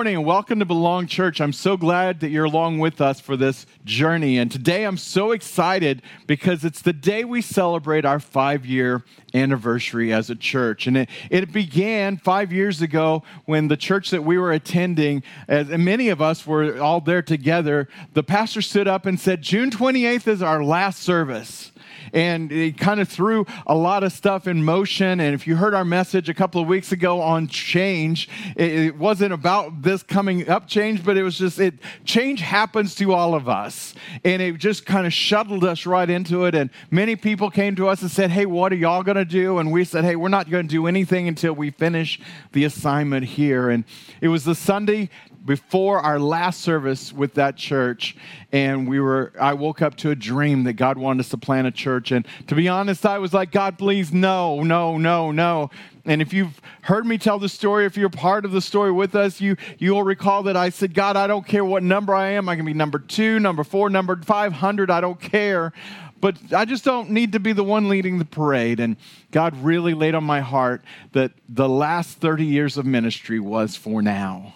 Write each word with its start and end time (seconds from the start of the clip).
morning 0.00 0.16
and 0.16 0.24
welcome 0.24 0.58
to 0.58 0.64
Belong 0.64 1.06
Church. 1.06 1.42
I'm 1.42 1.52
so 1.52 1.76
glad 1.76 2.20
that 2.20 2.30
you're 2.30 2.46
along 2.46 2.78
with 2.78 3.02
us 3.02 3.20
for 3.20 3.36
this 3.36 3.66
journey. 3.84 4.38
And 4.38 4.50
today 4.50 4.84
I'm 4.84 4.96
so 4.96 5.32
excited 5.32 6.00
because 6.26 6.64
it's 6.64 6.80
the 6.80 6.94
day 6.94 7.22
we 7.22 7.42
celebrate 7.42 8.06
our 8.06 8.18
five 8.18 8.64
year 8.64 9.04
anniversary 9.34 10.10
as 10.10 10.30
a 10.30 10.34
church. 10.34 10.86
And 10.86 10.96
it, 10.96 11.10
it 11.28 11.52
began 11.52 12.16
five 12.16 12.50
years 12.50 12.80
ago 12.80 13.24
when 13.44 13.68
the 13.68 13.76
church 13.76 14.08
that 14.08 14.24
we 14.24 14.38
were 14.38 14.52
attending, 14.52 15.22
and 15.48 15.84
many 15.84 16.08
of 16.08 16.22
us 16.22 16.46
were 16.46 16.80
all 16.80 17.02
there 17.02 17.20
together, 17.20 17.86
the 18.14 18.22
pastor 18.22 18.62
stood 18.62 18.88
up 18.88 19.04
and 19.04 19.20
said, 19.20 19.42
June 19.42 19.70
28th 19.70 20.26
is 20.28 20.40
our 20.40 20.64
last 20.64 21.02
service 21.02 21.69
and 22.12 22.50
it 22.52 22.78
kind 22.78 23.00
of 23.00 23.08
threw 23.08 23.46
a 23.66 23.74
lot 23.74 24.04
of 24.04 24.12
stuff 24.12 24.46
in 24.46 24.64
motion. 24.64 25.20
And 25.20 25.34
if 25.34 25.46
you 25.46 25.56
heard 25.56 25.74
our 25.74 25.84
message 25.84 26.28
a 26.28 26.34
couple 26.34 26.60
of 26.60 26.68
weeks 26.68 26.92
ago 26.92 27.20
on 27.20 27.46
change, 27.48 28.28
it, 28.56 28.72
it 28.72 28.96
wasn't 28.96 29.32
about 29.32 29.82
this 29.82 30.02
coming 30.02 30.48
up 30.48 30.66
change, 30.66 31.04
but 31.04 31.16
it 31.16 31.22
was 31.22 31.38
just 31.38 31.58
it 31.58 31.74
change 32.04 32.40
happens 32.40 32.94
to 32.96 33.12
all 33.12 33.34
of 33.34 33.48
us, 33.48 33.94
and 34.24 34.40
it 34.42 34.56
just 34.58 34.86
kind 34.86 35.06
of 35.06 35.12
shuttled 35.12 35.64
us 35.64 35.86
right 35.86 36.08
into 36.08 36.44
it. 36.44 36.54
And 36.54 36.70
many 36.90 37.16
people 37.16 37.50
came 37.50 37.76
to 37.76 37.88
us 37.88 38.02
and 38.02 38.10
said, 38.10 38.30
"Hey, 38.30 38.46
what 38.46 38.72
are 38.72 38.76
y'all 38.76 39.02
going 39.02 39.16
to 39.16 39.24
do?" 39.24 39.58
And 39.58 39.72
we 39.72 39.84
said, 39.84 40.04
"Hey, 40.04 40.16
we're 40.16 40.28
not 40.28 40.50
going 40.50 40.66
to 40.66 40.70
do 40.70 40.86
anything 40.86 41.28
until 41.28 41.52
we 41.52 41.70
finish 41.70 42.20
the 42.52 42.64
assignment 42.64 43.26
here." 43.26 43.70
And 43.70 43.84
it 44.20 44.28
was 44.28 44.44
the 44.44 44.54
Sunday 44.54 45.10
before 45.50 45.98
our 45.98 46.20
last 46.20 46.60
service 46.60 47.12
with 47.12 47.34
that 47.34 47.56
church 47.56 48.14
and 48.52 48.88
we 48.88 49.00
were 49.00 49.32
i 49.40 49.52
woke 49.52 49.82
up 49.82 49.96
to 49.96 50.12
a 50.12 50.14
dream 50.14 50.62
that 50.62 50.74
god 50.74 50.96
wanted 50.96 51.18
us 51.18 51.28
to 51.28 51.36
plant 51.36 51.66
a 51.66 51.72
church 51.72 52.12
and 52.12 52.24
to 52.46 52.54
be 52.54 52.68
honest 52.68 53.04
i 53.04 53.18
was 53.18 53.34
like 53.34 53.50
god 53.50 53.76
please 53.76 54.12
no 54.12 54.62
no 54.62 54.96
no 54.96 55.32
no 55.32 55.68
and 56.04 56.22
if 56.22 56.32
you've 56.32 56.60
heard 56.82 57.04
me 57.04 57.18
tell 57.18 57.36
the 57.36 57.48
story 57.48 57.84
if 57.84 57.96
you're 57.96 58.08
part 58.08 58.44
of 58.44 58.52
the 58.52 58.60
story 58.60 58.92
with 58.92 59.16
us 59.16 59.40
you 59.40 59.56
you'll 59.76 60.04
recall 60.04 60.44
that 60.44 60.56
i 60.56 60.68
said 60.68 60.94
god 60.94 61.16
i 61.16 61.26
don't 61.26 61.48
care 61.48 61.64
what 61.64 61.82
number 61.82 62.14
i 62.14 62.28
am 62.28 62.48
i 62.48 62.54
can 62.54 62.64
be 62.64 62.72
number 62.72 63.00
two 63.00 63.40
number 63.40 63.64
four 63.64 63.90
number 63.90 64.14
500 64.14 64.88
i 64.88 65.00
don't 65.00 65.20
care 65.20 65.72
but 66.20 66.36
I 66.52 66.66
just 66.66 66.84
don't 66.84 67.08
need 67.10 67.32
to 67.32 67.40
be 67.40 67.54
the 67.54 67.64
one 67.64 67.88
leading 67.88 68.18
the 68.18 68.26
parade. 68.26 68.78
And 68.78 68.98
God 69.30 69.56
really 69.62 69.94
laid 69.94 70.14
on 70.14 70.22
my 70.22 70.40
heart 70.40 70.82
that 71.12 71.32
the 71.48 71.66
last 71.66 72.18
30 72.18 72.44
years 72.44 72.76
of 72.76 72.84
ministry 72.84 73.40
was 73.40 73.74
for 73.74 74.02
now. 74.02 74.52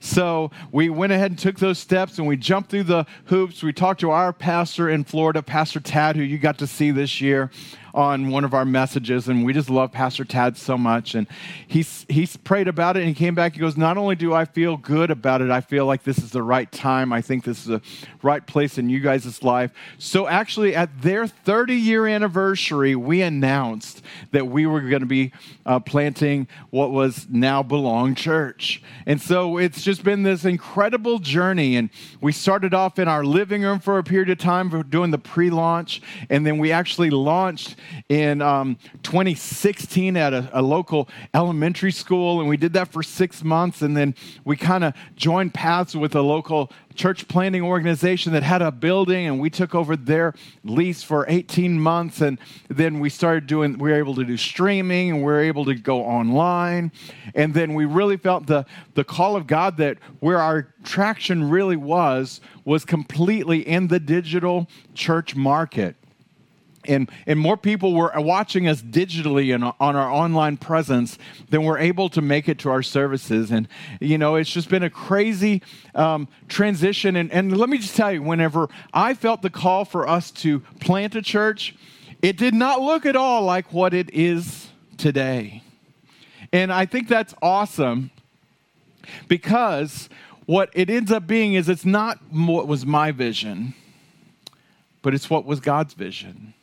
So 0.00 0.50
we 0.72 0.88
went 0.88 1.12
ahead 1.12 1.30
and 1.30 1.38
took 1.38 1.58
those 1.58 1.78
steps 1.78 2.18
and 2.18 2.26
we 2.26 2.36
jumped 2.36 2.70
through 2.70 2.84
the 2.84 3.06
hoops. 3.26 3.62
We 3.62 3.72
talked 3.72 4.00
to 4.00 4.10
our 4.10 4.32
pastor 4.32 4.88
in 4.88 5.04
Florida, 5.04 5.42
Pastor 5.42 5.78
Tad, 5.78 6.16
who 6.16 6.22
you 6.22 6.38
got 6.38 6.58
to 6.58 6.66
see 6.66 6.90
this 6.90 7.20
year 7.20 7.50
on 7.94 8.30
one 8.30 8.44
of 8.44 8.54
our 8.54 8.64
messages, 8.64 9.28
and 9.28 9.44
we 9.44 9.52
just 9.52 9.70
love 9.70 9.92
Pastor 9.92 10.24
Tad 10.24 10.56
so 10.56 10.78
much. 10.78 11.14
And 11.14 11.26
he's 11.66 12.06
he's 12.08 12.36
prayed 12.36 12.68
about 12.68 12.96
it, 12.96 13.00
and 13.00 13.08
he 13.08 13.14
came 13.14 13.34
back. 13.34 13.54
He 13.54 13.60
goes, 13.60 13.76
"Not 13.76 13.96
only 13.96 14.14
do 14.14 14.32
I 14.32 14.44
feel 14.44 14.76
good 14.76 15.10
about 15.10 15.40
it, 15.42 15.50
I 15.50 15.60
feel 15.60 15.86
like 15.86 16.04
this 16.04 16.18
is 16.18 16.30
the 16.30 16.42
right 16.42 16.70
time. 16.70 17.12
I 17.12 17.20
think 17.20 17.44
this 17.44 17.58
is 17.58 17.64
the 17.66 17.82
right 18.22 18.46
place 18.46 18.78
in 18.78 18.88
you 18.88 19.00
guys' 19.00 19.42
life." 19.42 19.72
So 19.98 20.28
actually, 20.28 20.74
at 20.74 21.02
their 21.02 21.26
30 21.26 21.74
year 21.74 22.06
anniversary, 22.06 22.94
we 22.94 23.22
announced 23.22 24.02
that 24.32 24.46
we 24.46 24.66
were 24.66 24.80
going 24.80 25.00
to 25.00 25.06
be 25.06 25.32
uh, 25.66 25.80
planting 25.80 26.48
what 26.70 26.90
was 26.90 27.26
now 27.30 27.62
Belong 27.62 28.14
Church, 28.14 28.82
and 29.06 29.20
so 29.20 29.58
it's 29.58 29.82
just 29.82 30.04
been 30.04 30.22
this 30.22 30.44
incredible 30.44 31.18
journey. 31.18 31.76
And 31.76 31.90
we 32.20 32.32
started 32.32 32.74
off 32.74 32.98
in 32.98 33.08
our 33.08 33.24
living 33.24 33.62
room 33.62 33.80
for 33.80 33.98
a 33.98 34.04
period 34.04 34.30
of 34.30 34.38
time 34.38 34.70
for 34.70 34.82
doing 34.82 35.10
the 35.10 35.18
pre-launch, 35.18 36.00
and 36.28 36.46
then 36.46 36.58
we 36.58 36.72
actually 36.72 37.10
launched 37.10 37.76
in 38.08 38.42
um, 38.42 38.76
2016 39.02 40.16
at 40.16 40.32
a, 40.32 40.48
a, 40.52 40.62
local 40.62 41.08
elementary 41.34 41.92
school, 41.92 42.40
and 42.40 42.48
we 42.48 42.56
did 42.56 42.72
that 42.72 42.88
for 42.92 43.02
six 43.02 43.42
months. 43.42 43.82
And 43.82 43.96
then 43.96 44.14
we 44.44 44.56
kind 44.56 44.84
of 44.84 44.94
joined 45.16 45.54
paths 45.54 45.96
with 45.96 46.14
a 46.14 46.22
local 46.22 46.70
church 46.94 47.28
planning 47.28 47.62
organization 47.62 48.32
that 48.32 48.42
had 48.42 48.62
a 48.62 48.70
building, 48.70 49.26
and 49.26 49.40
we 49.40 49.50
took 49.50 49.74
over 49.74 49.96
their 49.96 50.34
lease 50.64 51.02
for 51.02 51.24
18 51.28 51.80
months. 51.80 52.20
And 52.20 52.38
then 52.68 53.00
we 53.00 53.08
started 53.08 53.46
doing, 53.46 53.78
we 53.78 53.90
were 53.90 53.96
able 53.96 54.14
to 54.16 54.24
do 54.24 54.36
streaming, 54.36 55.10
and 55.10 55.18
we 55.18 55.24
were 55.24 55.40
able 55.40 55.64
to 55.66 55.74
go 55.74 56.04
online. 56.04 56.92
And 57.34 57.54
then 57.54 57.74
we 57.74 57.84
really 57.84 58.16
felt 58.16 58.46
the, 58.46 58.66
the 58.94 59.04
call 59.04 59.36
of 59.36 59.46
God 59.46 59.76
that 59.78 59.98
where 60.20 60.38
our 60.38 60.74
traction 60.84 61.48
really 61.48 61.76
was, 61.76 62.40
was 62.64 62.84
completely 62.84 63.66
in 63.66 63.88
the 63.88 64.00
digital 64.00 64.68
church 64.94 65.34
market 65.34 65.96
and, 66.86 67.10
and 67.26 67.38
more 67.38 67.56
people 67.56 67.94
were 67.94 68.10
watching 68.16 68.66
us 68.66 68.80
digitally 68.80 69.54
and 69.54 69.64
on 69.64 69.96
our 69.96 70.10
online 70.10 70.56
presence 70.56 71.18
than 71.50 71.64
we're 71.64 71.78
able 71.78 72.08
to 72.08 72.22
make 72.22 72.48
it 72.48 72.58
to 72.60 72.70
our 72.70 72.82
services. 72.82 73.50
And, 73.50 73.68
you 74.00 74.16
know, 74.16 74.36
it's 74.36 74.50
just 74.50 74.70
been 74.70 74.82
a 74.82 74.90
crazy 74.90 75.62
um, 75.94 76.26
transition. 76.48 77.16
And, 77.16 77.30
and 77.32 77.56
let 77.56 77.68
me 77.68 77.78
just 77.78 77.96
tell 77.96 78.12
you, 78.12 78.22
whenever 78.22 78.68
I 78.94 79.14
felt 79.14 79.42
the 79.42 79.50
call 79.50 79.84
for 79.84 80.08
us 80.08 80.30
to 80.32 80.60
plant 80.80 81.14
a 81.14 81.22
church, 81.22 81.74
it 82.22 82.36
did 82.36 82.54
not 82.54 82.80
look 82.80 83.04
at 83.04 83.16
all 83.16 83.42
like 83.42 83.72
what 83.72 83.92
it 83.92 84.10
is 84.14 84.68
today. 84.96 85.62
And 86.52 86.72
I 86.72 86.86
think 86.86 87.08
that's 87.08 87.34
awesome 87.42 88.10
because 89.28 90.08
what 90.46 90.70
it 90.72 90.88
ends 90.88 91.12
up 91.12 91.26
being 91.26 91.54
is 91.54 91.68
it's 91.68 91.84
not 91.84 92.18
what 92.30 92.66
was 92.66 92.86
my 92.86 93.12
vision, 93.12 93.74
but 95.02 95.14
it's 95.14 95.30
what 95.30 95.44
was 95.44 95.60
God's 95.60 95.94
vision. 95.94 96.54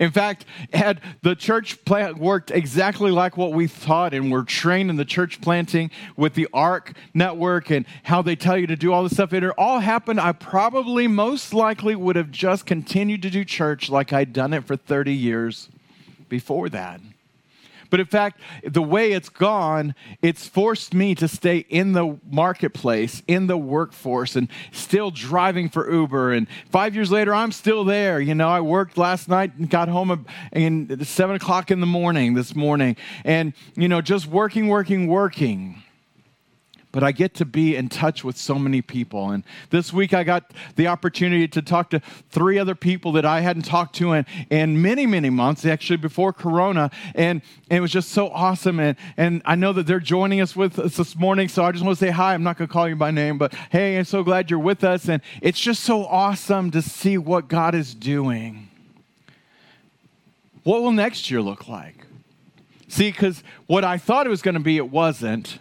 In 0.00 0.10
fact, 0.10 0.44
had 0.72 1.00
the 1.22 1.34
church 1.34 1.84
plant 1.84 2.18
worked 2.18 2.50
exactly 2.50 3.10
like 3.10 3.36
what 3.36 3.52
we 3.52 3.66
thought 3.66 4.14
and 4.14 4.30
we're 4.30 4.44
trained 4.44 4.90
in 4.90 4.96
the 4.96 5.04
church 5.04 5.40
planting 5.40 5.90
with 6.16 6.34
the 6.34 6.48
ARC 6.52 6.94
network 7.14 7.70
and 7.70 7.86
how 8.04 8.22
they 8.22 8.36
tell 8.36 8.56
you 8.56 8.66
to 8.66 8.76
do 8.76 8.92
all 8.92 9.02
this 9.02 9.12
stuff, 9.12 9.32
it 9.32 9.44
all 9.58 9.80
happened, 9.80 10.20
I 10.20 10.32
probably 10.32 11.06
most 11.06 11.54
likely 11.54 11.94
would 11.94 12.16
have 12.16 12.30
just 12.30 12.66
continued 12.66 13.22
to 13.22 13.30
do 13.30 13.44
church 13.44 13.90
like 13.90 14.12
I'd 14.12 14.32
done 14.32 14.52
it 14.52 14.64
for 14.64 14.76
30 14.76 15.12
years 15.12 15.68
before 16.28 16.68
that. 16.70 17.00
But 17.92 18.00
in 18.00 18.06
fact, 18.06 18.40
the 18.64 18.80
way 18.80 19.12
it's 19.12 19.28
gone, 19.28 19.94
it's 20.22 20.48
forced 20.48 20.94
me 20.94 21.14
to 21.16 21.28
stay 21.28 21.58
in 21.58 21.92
the 21.92 22.18
marketplace, 22.26 23.22
in 23.28 23.48
the 23.48 23.58
workforce, 23.58 24.34
and 24.34 24.48
still 24.72 25.10
driving 25.10 25.68
for 25.68 25.92
Uber. 25.92 26.32
And 26.32 26.46
five 26.70 26.94
years 26.94 27.10
later, 27.10 27.34
I'm 27.34 27.52
still 27.52 27.84
there. 27.84 28.18
You 28.18 28.34
know, 28.34 28.48
I 28.48 28.62
worked 28.62 28.96
last 28.96 29.28
night 29.28 29.54
and 29.58 29.68
got 29.68 29.90
home 29.90 30.26
at 30.54 31.06
seven 31.06 31.36
o'clock 31.36 31.70
in 31.70 31.80
the 31.80 31.86
morning 31.86 32.32
this 32.32 32.56
morning. 32.56 32.96
And, 33.26 33.52
you 33.74 33.88
know, 33.88 34.00
just 34.00 34.26
working, 34.26 34.68
working, 34.68 35.06
working 35.06 35.82
but 36.92 37.02
I 37.02 37.10
get 37.10 37.34
to 37.36 37.46
be 37.46 37.74
in 37.74 37.88
touch 37.88 38.22
with 38.22 38.36
so 38.36 38.58
many 38.58 38.82
people. 38.82 39.30
And 39.30 39.42
this 39.70 39.92
week 39.92 40.12
I 40.12 40.24
got 40.24 40.52
the 40.76 40.86
opportunity 40.86 41.48
to 41.48 41.62
talk 41.62 41.90
to 41.90 42.00
three 42.30 42.58
other 42.58 42.74
people 42.74 43.12
that 43.12 43.24
I 43.24 43.40
hadn't 43.40 43.64
talked 43.64 43.94
to 43.96 44.12
in, 44.12 44.26
in 44.50 44.80
many, 44.80 45.06
many 45.06 45.30
months, 45.30 45.64
actually 45.64 45.96
before 45.96 46.34
Corona. 46.34 46.90
And, 47.14 47.40
and 47.70 47.78
it 47.78 47.80
was 47.80 47.90
just 47.90 48.10
so 48.10 48.28
awesome. 48.28 48.78
And, 48.78 48.96
and 49.16 49.40
I 49.46 49.54
know 49.54 49.72
that 49.72 49.86
they're 49.86 50.00
joining 50.00 50.42
us 50.42 50.54
with 50.54 50.78
us 50.78 50.98
this 50.98 51.16
morning. 51.16 51.48
So 51.48 51.64
I 51.64 51.72
just 51.72 51.82
want 51.82 51.98
to 51.98 52.04
say 52.04 52.10
hi. 52.10 52.34
I'm 52.34 52.42
not 52.42 52.58
going 52.58 52.68
to 52.68 52.72
call 52.72 52.88
you 52.88 52.96
by 52.96 53.10
name, 53.10 53.38
but 53.38 53.54
hey, 53.70 53.98
I'm 53.98 54.04
so 54.04 54.22
glad 54.22 54.50
you're 54.50 54.58
with 54.58 54.84
us. 54.84 55.08
And 55.08 55.22
it's 55.40 55.60
just 55.60 55.82
so 55.82 56.04
awesome 56.04 56.70
to 56.72 56.82
see 56.82 57.16
what 57.16 57.48
God 57.48 57.74
is 57.74 57.94
doing. 57.94 58.68
What 60.62 60.82
will 60.82 60.92
next 60.92 61.30
year 61.30 61.40
look 61.40 61.68
like? 61.68 62.06
See, 62.88 63.10
because 63.10 63.42
what 63.66 63.84
I 63.84 63.96
thought 63.96 64.26
it 64.26 64.30
was 64.30 64.42
going 64.42 64.54
to 64.54 64.60
be, 64.60 64.76
it 64.76 64.90
wasn't. 64.90 65.58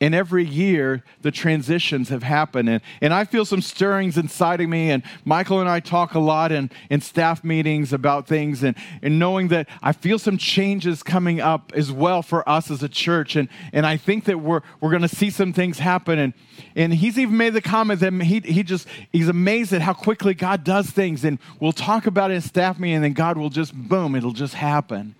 And 0.00 0.14
every 0.14 0.44
year, 0.44 1.02
the 1.22 1.32
transitions 1.32 2.08
have 2.10 2.22
happened. 2.22 2.68
And, 2.68 2.80
and 3.00 3.12
I 3.12 3.24
feel 3.24 3.44
some 3.44 3.60
stirrings 3.60 4.16
inside 4.16 4.60
of 4.60 4.68
me. 4.68 4.92
And 4.92 5.02
Michael 5.24 5.58
and 5.58 5.68
I 5.68 5.80
talk 5.80 6.14
a 6.14 6.20
lot 6.20 6.52
in, 6.52 6.70
in 6.88 7.00
staff 7.00 7.42
meetings 7.42 7.92
about 7.92 8.28
things. 8.28 8.62
And, 8.62 8.76
and 9.02 9.18
knowing 9.18 9.48
that 9.48 9.68
I 9.82 9.90
feel 9.90 10.20
some 10.20 10.38
changes 10.38 11.02
coming 11.02 11.40
up 11.40 11.72
as 11.74 11.90
well 11.90 12.22
for 12.22 12.48
us 12.48 12.70
as 12.70 12.84
a 12.84 12.88
church. 12.88 13.34
And, 13.34 13.48
and 13.72 13.84
I 13.84 13.96
think 13.96 14.26
that 14.26 14.38
we're, 14.38 14.60
we're 14.80 14.90
going 14.90 15.02
to 15.02 15.08
see 15.08 15.30
some 15.30 15.52
things 15.52 15.80
happen. 15.80 16.20
And, 16.20 16.32
and 16.76 16.94
he's 16.94 17.18
even 17.18 17.36
made 17.36 17.54
the 17.54 17.60
comment 17.60 17.98
that 17.98 18.12
he, 18.22 18.38
he 18.38 18.62
just, 18.62 18.86
he's 19.12 19.28
amazed 19.28 19.72
at 19.72 19.82
how 19.82 19.94
quickly 19.94 20.32
God 20.32 20.62
does 20.62 20.88
things. 20.88 21.24
And 21.24 21.40
we'll 21.58 21.72
talk 21.72 22.06
about 22.06 22.30
it 22.30 22.34
in 22.34 22.40
staff 22.40 22.78
meeting, 22.78 22.96
and 22.96 23.04
then 23.04 23.14
God 23.14 23.36
will 23.36 23.50
just, 23.50 23.74
boom, 23.74 24.14
it'll 24.14 24.32
just 24.32 24.54
happen. 24.54 25.16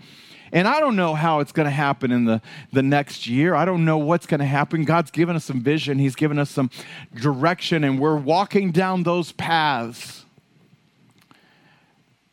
And 0.52 0.66
I 0.66 0.80
don't 0.80 0.96
know 0.96 1.14
how 1.14 1.40
it's 1.40 1.52
going 1.52 1.66
to 1.66 1.70
happen 1.70 2.10
in 2.10 2.24
the, 2.24 2.40
the 2.72 2.82
next 2.82 3.26
year. 3.26 3.54
I 3.54 3.64
don't 3.64 3.84
know 3.84 3.98
what's 3.98 4.26
going 4.26 4.40
to 4.40 4.46
happen. 4.46 4.84
God's 4.84 5.10
given 5.10 5.36
us 5.36 5.44
some 5.44 5.60
vision, 5.60 5.98
He's 5.98 6.16
given 6.16 6.38
us 6.38 6.50
some 6.50 6.70
direction, 7.14 7.84
and 7.84 7.98
we're 7.98 8.16
walking 8.16 8.70
down 8.70 9.02
those 9.02 9.32
paths. 9.32 10.24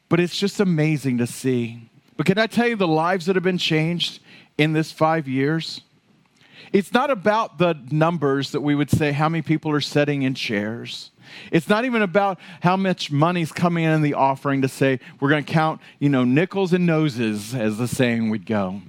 But 0.10 0.20
it's 0.20 0.38
just 0.38 0.60
amazing 0.60 1.18
to 1.18 1.28
see. 1.28 1.90
But 2.18 2.26
can 2.26 2.38
I 2.38 2.48
tell 2.48 2.68
you 2.68 2.76
the 2.76 2.88
lives 2.88 3.26
that 3.26 3.36
have 3.36 3.44
been 3.44 3.58
changed 3.58 4.22
in 4.58 4.74
this 4.74 4.92
five 4.92 5.28
years? 5.28 5.82
It's 6.72 6.94
not 6.94 7.10
about 7.10 7.58
the 7.58 7.78
numbers 7.92 8.52
that 8.52 8.62
we 8.62 8.76
would 8.76 8.90
say 8.90 9.12
how 9.12 9.30
many 9.30 9.42
people 9.42 9.72
are 9.72 9.82
sitting 9.82 10.24
in 10.24 10.34
chairs. 10.36 11.12
It's 11.52 11.70
not 11.70 11.86
even 11.86 12.02
about 12.02 12.40
how 12.62 12.78
much 12.78 13.12
money's 13.12 13.52
coming 13.52 13.84
in 13.84 14.02
the 14.02 14.14
offering 14.14 14.62
to 14.62 14.68
say 14.68 15.00
we're 15.20 15.30
going 15.30 15.44
to 15.44 15.52
count, 15.52 15.82
you 16.00 16.10
know, 16.10 16.24
nickels 16.24 16.74
and 16.74 16.86
noses, 16.86 17.54
as 17.54 17.78
the 17.78 17.88
saying 17.88 18.30
would 18.30 18.46
go. 18.46 18.82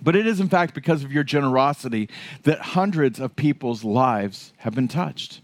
But 0.00 0.14
it 0.14 0.26
is, 0.26 0.40
in 0.40 0.48
fact, 0.48 0.74
because 0.74 1.02
of 1.04 1.12
your 1.12 1.24
generosity 1.24 2.08
that 2.44 2.60
hundreds 2.60 3.18
of 3.18 3.34
people's 3.36 3.84
lives 3.84 4.52
have 4.58 4.74
been 4.74 4.88
touched. 4.88 5.40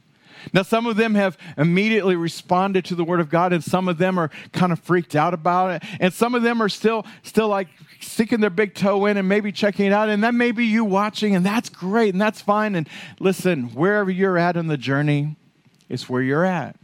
Now, 0.52 0.62
some 0.62 0.86
of 0.86 0.96
them 0.96 1.14
have 1.14 1.38
immediately 1.56 2.16
responded 2.16 2.84
to 2.86 2.94
the 2.94 3.04
word 3.04 3.20
of 3.20 3.30
God, 3.30 3.52
and 3.52 3.64
some 3.64 3.88
of 3.88 3.98
them 3.98 4.18
are 4.18 4.30
kind 4.52 4.72
of 4.72 4.78
freaked 4.78 5.16
out 5.16 5.32
about 5.32 5.70
it, 5.70 5.88
and 6.00 6.12
some 6.12 6.34
of 6.34 6.42
them 6.42 6.62
are 6.62 6.68
still, 6.68 7.06
still 7.22 7.48
like 7.48 7.68
sticking 8.00 8.40
their 8.40 8.50
big 8.50 8.74
toe 8.74 9.06
in 9.06 9.16
and 9.16 9.28
maybe 9.28 9.52
checking 9.52 9.86
it 9.86 9.92
out, 9.92 10.08
and 10.08 10.22
that 10.22 10.34
may 10.34 10.52
be 10.52 10.66
you 10.66 10.84
watching, 10.84 11.34
and 11.34 11.46
that's 11.46 11.68
great, 11.68 12.14
and 12.14 12.20
that's 12.20 12.40
fine. 12.40 12.74
And 12.74 12.88
listen, 13.18 13.74
wherever 13.74 14.10
you're 14.10 14.36
at 14.36 14.56
in 14.56 14.66
the 14.66 14.76
journey, 14.76 15.36
is 15.88 16.08
where 16.08 16.22
you're 16.22 16.44
at. 16.44 16.76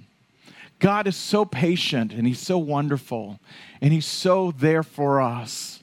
God 0.79 1.07
is 1.07 1.17
so 1.17 1.45
patient, 1.45 2.13
and 2.13 2.27
He's 2.27 2.41
so 2.41 2.59
wonderful, 2.59 3.39
and 3.81 3.93
He's 3.93 4.07
so 4.07 4.51
there 4.51 4.83
for 4.83 5.21
us 5.21 5.83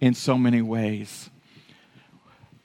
in 0.00 0.14
so 0.14 0.38
many 0.38 0.62
ways. 0.62 1.30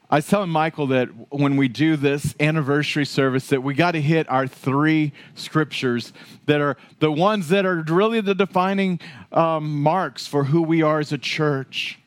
I 0.09 0.17
was 0.17 0.27
telling 0.27 0.51
Michael 0.51 0.87
that 0.87 1.07
when 1.29 1.57
we 1.57 1.67
do 1.67 1.95
this 1.95 2.35
anniversary 2.39 3.05
service, 3.05 3.47
that 3.47 3.63
we 3.63 3.73
got 3.73 3.91
to 3.91 4.01
hit 4.01 4.29
our 4.29 4.45
three 4.45 5.11
scriptures 5.33 6.13
that 6.45 6.61
are 6.61 6.77
the 6.99 7.11
ones 7.11 7.49
that 7.49 7.65
are 7.65 7.83
really 7.87 8.21
the 8.21 8.35
defining 8.35 8.99
um, 9.31 9.81
marks 9.81 10.27
for 10.27 10.43
who 10.43 10.61
we 10.61 10.83
are 10.83 10.99
as 10.99 11.11
a 11.11 11.17
church. 11.17 11.99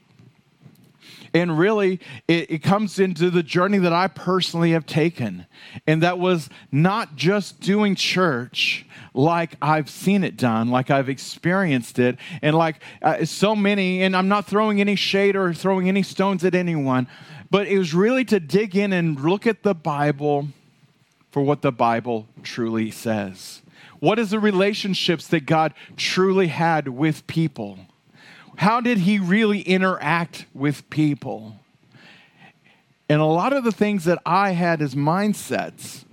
And 1.34 1.58
really, 1.58 2.00
it, 2.26 2.50
it 2.50 2.62
comes 2.62 2.98
into 2.98 3.30
the 3.30 3.42
journey 3.42 3.78
that 3.78 3.92
I 3.92 4.08
personally 4.08 4.72
have 4.72 4.86
taken. 4.86 5.46
And 5.86 6.02
that 6.02 6.18
was 6.18 6.48
not 6.72 7.16
just 7.16 7.60
doing 7.60 7.94
church 7.94 8.86
like 9.14 9.56
I've 9.60 9.90
seen 9.90 10.24
it 10.24 10.36
done, 10.36 10.70
like 10.70 10.90
I've 10.90 11.08
experienced 11.08 11.98
it, 11.98 12.18
and 12.40 12.56
like 12.56 12.82
uh, 13.02 13.24
so 13.24 13.56
many, 13.56 14.02
and 14.02 14.16
I'm 14.16 14.28
not 14.28 14.46
throwing 14.46 14.80
any 14.80 14.94
shade 14.94 15.34
or 15.34 15.52
throwing 15.52 15.88
any 15.88 16.02
stones 16.02 16.44
at 16.44 16.54
anyone 16.54 17.08
but 17.50 17.66
it 17.66 17.78
was 17.78 17.94
really 17.94 18.24
to 18.26 18.40
dig 18.40 18.76
in 18.76 18.92
and 18.92 19.18
look 19.20 19.46
at 19.46 19.62
the 19.62 19.74
Bible 19.74 20.48
for 21.30 21.42
what 21.42 21.62
the 21.62 21.72
Bible 21.72 22.26
truly 22.42 22.90
says. 22.90 23.62
What 24.00 24.18
is 24.18 24.30
the 24.30 24.38
relationships 24.38 25.26
that 25.28 25.46
God 25.46 25.74
truly 25.96 26.48
had 26.48 26.88
with 26.88 27.26
people? 27.26 27.78
How 28.58 28.80
did 28.80 28.98
he 28.98 29.20
really 29.20 29.60
interact 29.60 30.46
with 30.52 30.90
people? 30.90 31.60
And 33.08 33.20
a 33.20 33.24
lot 33.24 33.52
of 33.52 33.62
the 33.62 33.70
things 33.70 34.04
that 34.06 34.18
I 34.26 34.50
had 34.50 34.82
as 34.82 34.96
mindsets 34.96 36.04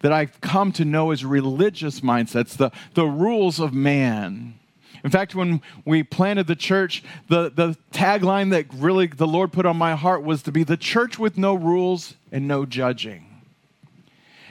that 0.00 0.12
I've 0.12 0.40
come 0.40 0.72
to 0.72 0.84
know 0.84 1.12
as 1.12 1.24
religious 1.24 2.00
mindsets, 2.00 2.56
the, 2.56 2.72
the 2.94 3.06
rules 3.06 3.60
of 3.60 3.72
man, 3.72 4.58
in 5.04 5.10
fact, 5.10 5.36
when 5.36 5.62
we 5.84 6.02
planted 6.02 6.48
the 6.48 6.56
church, 6.56 7.04
the, 7.28 7.50
the 7.50 7.76
tagline 7.92 8.50
that 8.50 8.66
really 8.74 9.06
the 9.06 9.28
Lord 9.28 9.52
put 9.52 9.64
on 9.64 9.76
my 9.76 9.94
heart 9.94 10.24
was 10.24 10.42
to 10.42 10.52
be 10.52 10.64
the 10.64 10.76
church 10.76 11.20
with 11.20 11.38
no 11.38 11.54
rules 11.54 12.16
and 12.32 12.48
no 12.48 12.66
judging. 12.66 13.29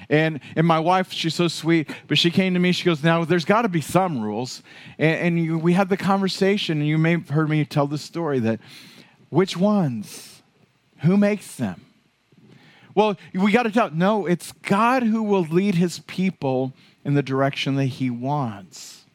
And, 0.10 0.40
and 0.56 0.66
my 0.66 0.80
wife, 0.80 1.12
she's 1.12 1.36
so 1.36 1.48
sweet, 1.48 1.90
but 2.08 2.18
she 2.18 2.32
came 2.32 2.56
to 2.56 2.60
me, 2.60 2.72
she 2.72 2.84
goes, 2.84 3.04
Now, 3.04 3.26
there's 3.26 3.46
got 3.46 3.62
to 3.62 3.70
be 3.70 3.82
some 3.82 4.22
rules. 4.22 4.64
And, 4.98 5.20
and 5.20 5.46
you, 5.46 5.58
we 5.60 5.74
had 5.74 5.90
the 5.90 5.98
conversation, 5.98 6.80
and 6.80 6.88
you 6.88 6.98
may 6.98 7.12
have 7.12 7.30
heard 7.30 7.50
me 7.50 7.64
tell 7.66 7.86
the 7.86 7.98
story 7.98 8.40
that 8.40 8.60
which 9.30 9.56
ones? 9.56 10.42
Who 11.02 11.16
makes 11.16 11.56
them? 11.56 11.86
Well, 12.96 13.18
we 13.34 13.52
got 13.52 13.64
to 13.64 13.72
tell, 13.72 13.92
no, 13.92 14.26
it's 14.26 14.52
God 14.52 15.04
who 15.04 15.24
will 15.24 15.44
lead 15.44 15.76
his 15.76 16.00
people 16.00 16.74
in 17.06 17.14
the 17.14 17.24
direction 17.24 17.76
that 17.76 17.86
he 17.86 18.10
wants. 18.10 19.06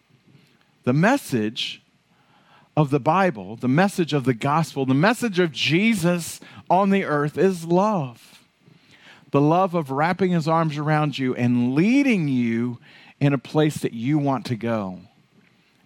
The 0.85 0.93
message 0.93 1.82
of 2.76 2.91
the 2.91 3.00
Bible, 3.00 3.56
the 3.56 3.69
message 3.69 4.12
of 4.12 4.25
the 4.25 4.35
gospel, 4.35 4.87
the 4.87 4.94
message 4.94 5.38
of 5.38 5.52
Jesus 5.52 6.41
on 6.70 6.91
the 6.91 7.05
earth 7.05 7.37
is 7.37 7.64
love. 7.64 8.33
The 9.34 9.40
love 9.40 9.75
of 9.75 9.90
wrapping 9.90 10.31
his 10.31 10.46
arms 10.46 10.78
around 10.78 11.19
you 11.19 11.34
and 11.34 11.75
leading 11.75 12.28
you 12.28 12.78
in 13.19 13.32
a 13.32 13.36
place 13.36 13.78
that 13.78 13.92
you 13.92 14.16
want 14.16 14.46
to 14.46 14.54
go, 14.54 15.00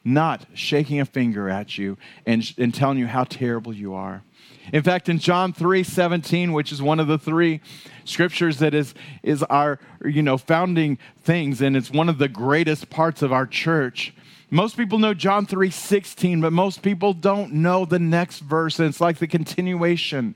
not 0.05 0.45
shaking 0.53 1.01
a 1.01 1.07
finger 1.07 1.49
at 1.49 1.79
you 1.79 1.97
and, 2.27 2.45
and 2.59 2.75
telling 2.75 2.99
you 2.99 3.07
how 3.07 3.25
terrible 3.25 3.73
you 3.73 3.95
are. 3.95 4.23
In 4.71 4.83
fact, 4.83 5.09
in 5.09 5.19
John 5.19 5.55
3 5.55 5.83
17, 5.83 6.53
which 6.53 6.73
is 6.73 6.83
one 6.83 7.01
of 7.01 7.07
the 7.07 7.17
three 7.17 7.63
scriptures 8.05 8.59
that 8.59 8.75
is, 8.75 8.93
is 9.23 9.43
our 9.45 9.81
you 10.05 10.21
know, 10.21 10.37
founding 10.37 10.99
things, 11.23 11.63
and 11.63 11.75
it's 11.75 11.91
one 11.91 12.11
of 12.11 12.19
the 12.19 12.29
greatest 12.29 12.91
parts 12.91 13.23
of 13.23 13.33
our 13.33 13.47
church, 13.47 14.13
most 14.51 14.77
people 14.77 14.99
know 14.99 15.15
John 15.15 15.47
3:16, 15.47 16.43
but 16.43 16.53
most 16.53 16.83
people 16.83 17.15
don't 17.15 17.55
know 17.55 17.87
the 17.87 17.99
next 17.99 18.41
verse 18.41 18.79
and 18.79 18.89
it's 18.89 19.01
like 19.01 19.19
the 19.19 19.27
continuation 19.27 20.35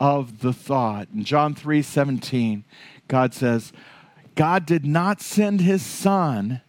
of 0.00 0.40
the 0.40 0.52
thought. 0.52 1.08
In 1.14 1.24
John 1.24 1.54
3:17, 1.54 2.64
God 3.08 3.34
says, 3.34 3.72
God 4.34 4.66
did 4.66 4.84
not 4.84 5.20
send 5.20 5.62
his 5.62 5.82
son 5.82 6.60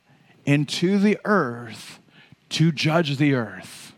into 0.45 0.97
the 0.97 1.19
earth 1.25 1.99
to 2.49 2.71
judge 2.71 3.17
the 3.17 3.33
earth. 3.33 3.93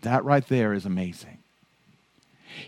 That 0.00 0.24
right 0.24 0.46
there 0.48 0.72
is 0.72 0.86
amazing. 0.86 1.38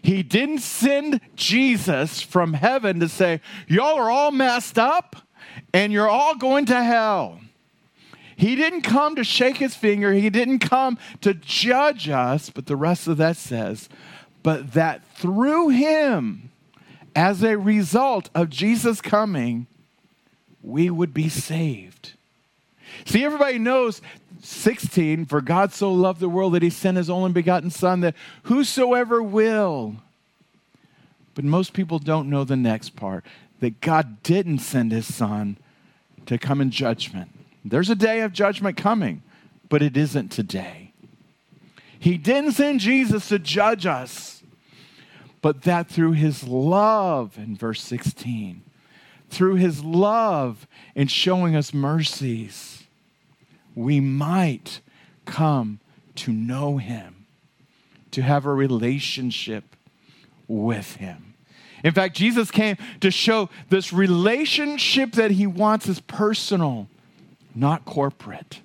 He 0.03 0.23
didn't 0.23 0.59
send 0.59 1.21
Jesus 1.35 2.21
from 2.21 2.55
heaven 2.55 3.01
to 3.01 3.09
say, 3.09 3.41
Y'all 3.67 3.97
are 3.97 4.11
all 4.11 4.31
messed 4.31 4.79
up 4.79 5.17
and 5.73 5.93
you're 5.93 6.09
all 6.09 6.35
going 6.35 6.67
to 6.67 6.83
hell. 6.83 7.41
He 8.37 8.55
didn't 8.55 8.83
come 8.83 9.17
to 9.17 9.25
shake 9.25 9.57
his 9.57 9.75
finger, 9.75 10.13
he 10.13 10.29
didn't 10.29 10.59
come 10.59 10.99
to 11.23 11.33
judge 11.33 12.09
us, 12.11 12.51
but 12.51 12.67
the 12.67 12.77
rest 12.77 13.09
of 13.09 13.17
that 13.17 13.37
says, 13.39 13.89
but 14.47 14.75
that 14.75 15.05
through 15.17 15.71
him, 15.71 16.53
as 17.17 17.43
a 17.43 17.59
result 17.59 18.31
of 18.33 18.49
Jesus 18.49 19.01
coming, 19.01 19.67
we 20.63 20.89
would 20.89 21.13
be 21.13 21.29
saved. 21.29 22.13
See, 23.05 23.25
everybody 23.25 23.59
knows 23.59 24.01
16, 24.43 25.25
for 25.27 25.41
God 25.41 25.73
so 25.73 25.93
loved 25.93 26.21
the 26.21 26.29
world 26.29 26.55
that 26.55 26.63
he 26.63 26.71
sent 26.71 26.97
his 26.97 27.11
only 27.11 27.33
begotten 27.33 27.71
Son, 27.71 28.03
that 28.03 28.15
whosoever 28.45 29.21
will. 29.21 29.97
But 31.35 31.43
most 31.43 31.73
people 31.73 31.99
don't 31.99 32.31
know 32.31 32.45
the 32.45 32.55
next 32.55 32.91
part 32.95 33.25
that 33.59 33.81
God 33.81 34.23
didn't 34.23 34.61
send 34.61 34.93
his 34.93 35.13
Son 35.13 35.57
to 36.27 36.39
come 36.39 36.61
in 36.61 36.71
judgment, 36.71 37.33
there's 37.65 37.91
a 37.91 37.97
day 37.97 38.21
of 38.21 38.33
judgment 38.33 38.77
coming, 38.77 39.23
but 39.69 39.83
it 39.83 39.97
isn't 39.97 40.31
today. 40.31 40.93
He 41.99 42.17
didn't 42.17 42.53
send 42.53 42.79
Jesus 42.79 43.29
to 43.31 43.41
judge 43.41 43.87
us, 43.87 44.36
but 45.47 45.63
that 45.63 45.89
through 45.89 46.11
his 46.11 46.43
love, 46.43 47.39
in 47.39 47.55
verse 47.55 47.81
16, 47.83 48.63
through 49.31 49.55
his 49.55 49.85
love 49.85 50.67
in 50.97 51.07
showing 51.07 51.55
us 51.55 51.73
mercies, 51.73 52.83
we 53.77 54.01
might 54.01 54.81
come 55.25 55.79
to 56.17 56.33
know 56.33 56.79
him, 56.79 57.27
to 58.11 58.23
have 58.23 58.45
a 58.45 58.53
relationship 58.53 59.77
with 60.49 60.97
him. 60.97 61.35
In 61.85 61.93
fact, 61.93 62.17
Jesus 62.17 62.51
came 62.51 62.77
to 62.99 63.13
show 63.13 63.49
this 63.69 63.93
relationship 63.93 65.13
that 65.13 65.31
he 65.31 65.47
wants 65.47 65.89
is 65.89 66.01
personal 66.01 66.89
not 67.55 67.85
corporate. 67.85 68.63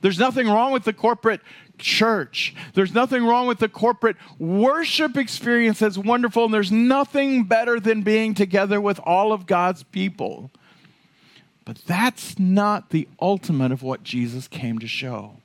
There's 0.00 0.18
nothing 0.18 0.48
wrong 0.48 0.72
with 0.72 0.84
the 0.84 0.94
corporate 0.94 1.42
church. 1.82 2.54
There's 2.72 2.94
nothing 2.94 3.24
wrong 3.24 3.46
with 3.46 3.58
the 3.58 3.68
corporate 3.68 4.16
worship 4.38 5.16
experience 5.18 5.80
that's 5.80 5.98
wonderful, 5.98 6.46
and 6.46 6.54
there's 6.54 6.72
nothing 6.72 7.44
better 7.44 7.78
than 7.78 8.02
being 8.02 8.32
together 8.32 8.80
with 8.80 8.98
all 9.00 9.32
of 9.32 9.46
God's 9.46 9.82
people. 9.82 10.50
But 11.64 11.78
that's 11.86 12.38
not 12.38 12.90
the 12.90 13.06
ultimate 13.20 13.72
of 13.72 13.82
what 13.82 14.02
Jesus 14.02 14.48
came 14.48 14.78
to 14.78 14.88
show. 14.88 15.36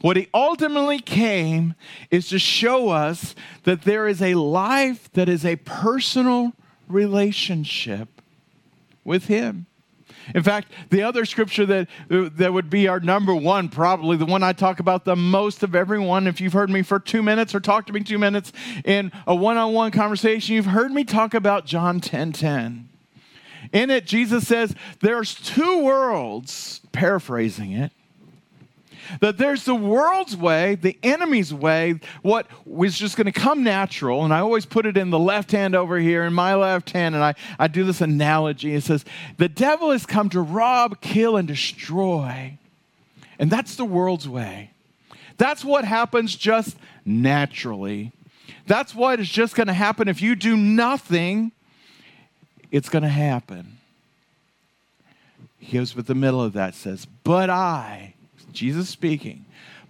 What 0.00 0.16
he 0.16 0.28
ultimately 0.34 0.98
came 0.98 1.74
is 2.10 2.28
to 2.28 2.38
show 2.38 2.90
us 2.90 3.34
that 3.62 3.82
there 3.82 4.08
is 4.08 4.20
a 4.20 4.34
life 4.34 5.10
that 5.12 5.28
is 5.28 5.44
a 5.44 5.56
personal 5.56 6.52
relationship 6.88 8.08
with 9.04 9.26
him. 9.26 9.66
In 10.34 10.42
fact, 10.42 10.72
the 10.90 11.02
other 11.02 11.24
scripture 11.24 11.66
that, 11.66 11.88
that 12.08 12.52
would 12.52 12.70
be 12.70 12.88
our 12.88 13.00
number 13.00 13.34
one, 13.34 13.68
probably 13.68 14.16
the 14.16 14.26
one 14.26 14.42
I 14.42 14.52
talk 14.52 14.80
about 14.80 15.04
the 15.04 15.16
most 15.16 15.62
of 15.62 15.74
everyone, 15.74 16.26
if 16.26 16.40
you've 16.40 16.52
heard 16.52 16.70
me 16.70 16.82
for 16.82 16.98
two 16.98 17.22
minutes 17.22 17.54
or 17.54 17.60
talked 17.60 17.86
to 17.88 17.92
me 17.92 18.00
two 18.00 18.18
minutes 18.18 18.52
in 18.84 19.12
a 19.26 19.34
one 19.34 19.56
on 19.56 19.72
one 19.72 19.90
conversation, 19.90 20.54
you've 20.54 20.66
heard 20.66 20.92
me 20.92 21.04
talk 21.04 21.34
about 21.34 21.66
John 21.66 22.00
10 22.00 22.32
10. 22.32 22.88
In 23.72 23.90
it, 23.90 24.06
Jesus 24.06 24.46
says, 24.46 24.74
There's 25.00 25.34
two 25.34 25.84
worlds, 25.84 26.80
paraphrasing 26.92 27.72
it. 27.72 27.92
That 29.20 29.38
there's 29.38 29.64
the 29.64 29.74
world's 29.74 30.36
way, 30.36 30.74
the 30.74 30.98
enemy's 31.02 31.52
way, 31.52 32.00
what 32.22 32.46
was 32.64 32.98
just 32.98 33.16
going 33.16 33.26
to 33.26 33.32
come 33.32 33.62
natural. 33.62 34.24
And 34.24 34.32
I 34.32 34.40
always 34.40 34.66
put 34.66 34.86
it 34.86 34.96
in 34.96 35.10
the 35.10 35.18
left 35.18 35.52
hand 35.52 35.74
over 35.74 35.98
here, 35.98 36.24
in 36.24 36.32
my 36.32 36.54
left 36.54 36.90
hand, 36.90 37.14
and 37.14 37.24
I, 37.24 37.34
I 37.58 37.68
do 37.68 37.84
this 37.84 38.00
analogy. 38.00 38.74
It 38.74 38.82
says, 38.82 39.04
The 39.38 39.48
devil 39.48 39.90
has 39.90 40.06
come 40.06 40.28
to 40.30 40.40
rob, 40.40 41.00
kill, 41.00 41.36
and 41.36 41.46
destroy. 41.46 42.58
And 43.38 43.50
that's 43.50 43.76
the 43.76 43.84
world's 43.84 44.28
way. 44.28 44.70
That's 45.38 45.64
what 45.64 45.84
happens 45.84 46.34
just 46.34 46.76
naturally. 47.04 48.12
That's 48.66 48.94
what 48.94 49.20
is 49.20 49.28
just 49.28 49.54
going 49.54 49.66
to 49.66 49.72
happen 49.72 50.08
if 50.08 50.22
you 50.22 50.34
do 50.34 50.56
nothing. 50.56 51.52
It's 52.70 52.88
going 52.88 53.02
to 53.02 53.08
happen. 53.08 53.78
He 55.58 55.78
goes 55.78 55.94
with 55.94 56.06
the 56.06 56.14
middle 56.14 56.42
of 56.42 56.52
that 56.54 56.74
says, 56.74 57.06
But 57.24 57.50
I, 57.50 58.14
Jesus 58.56 58.88
speaking, 58.88 59.44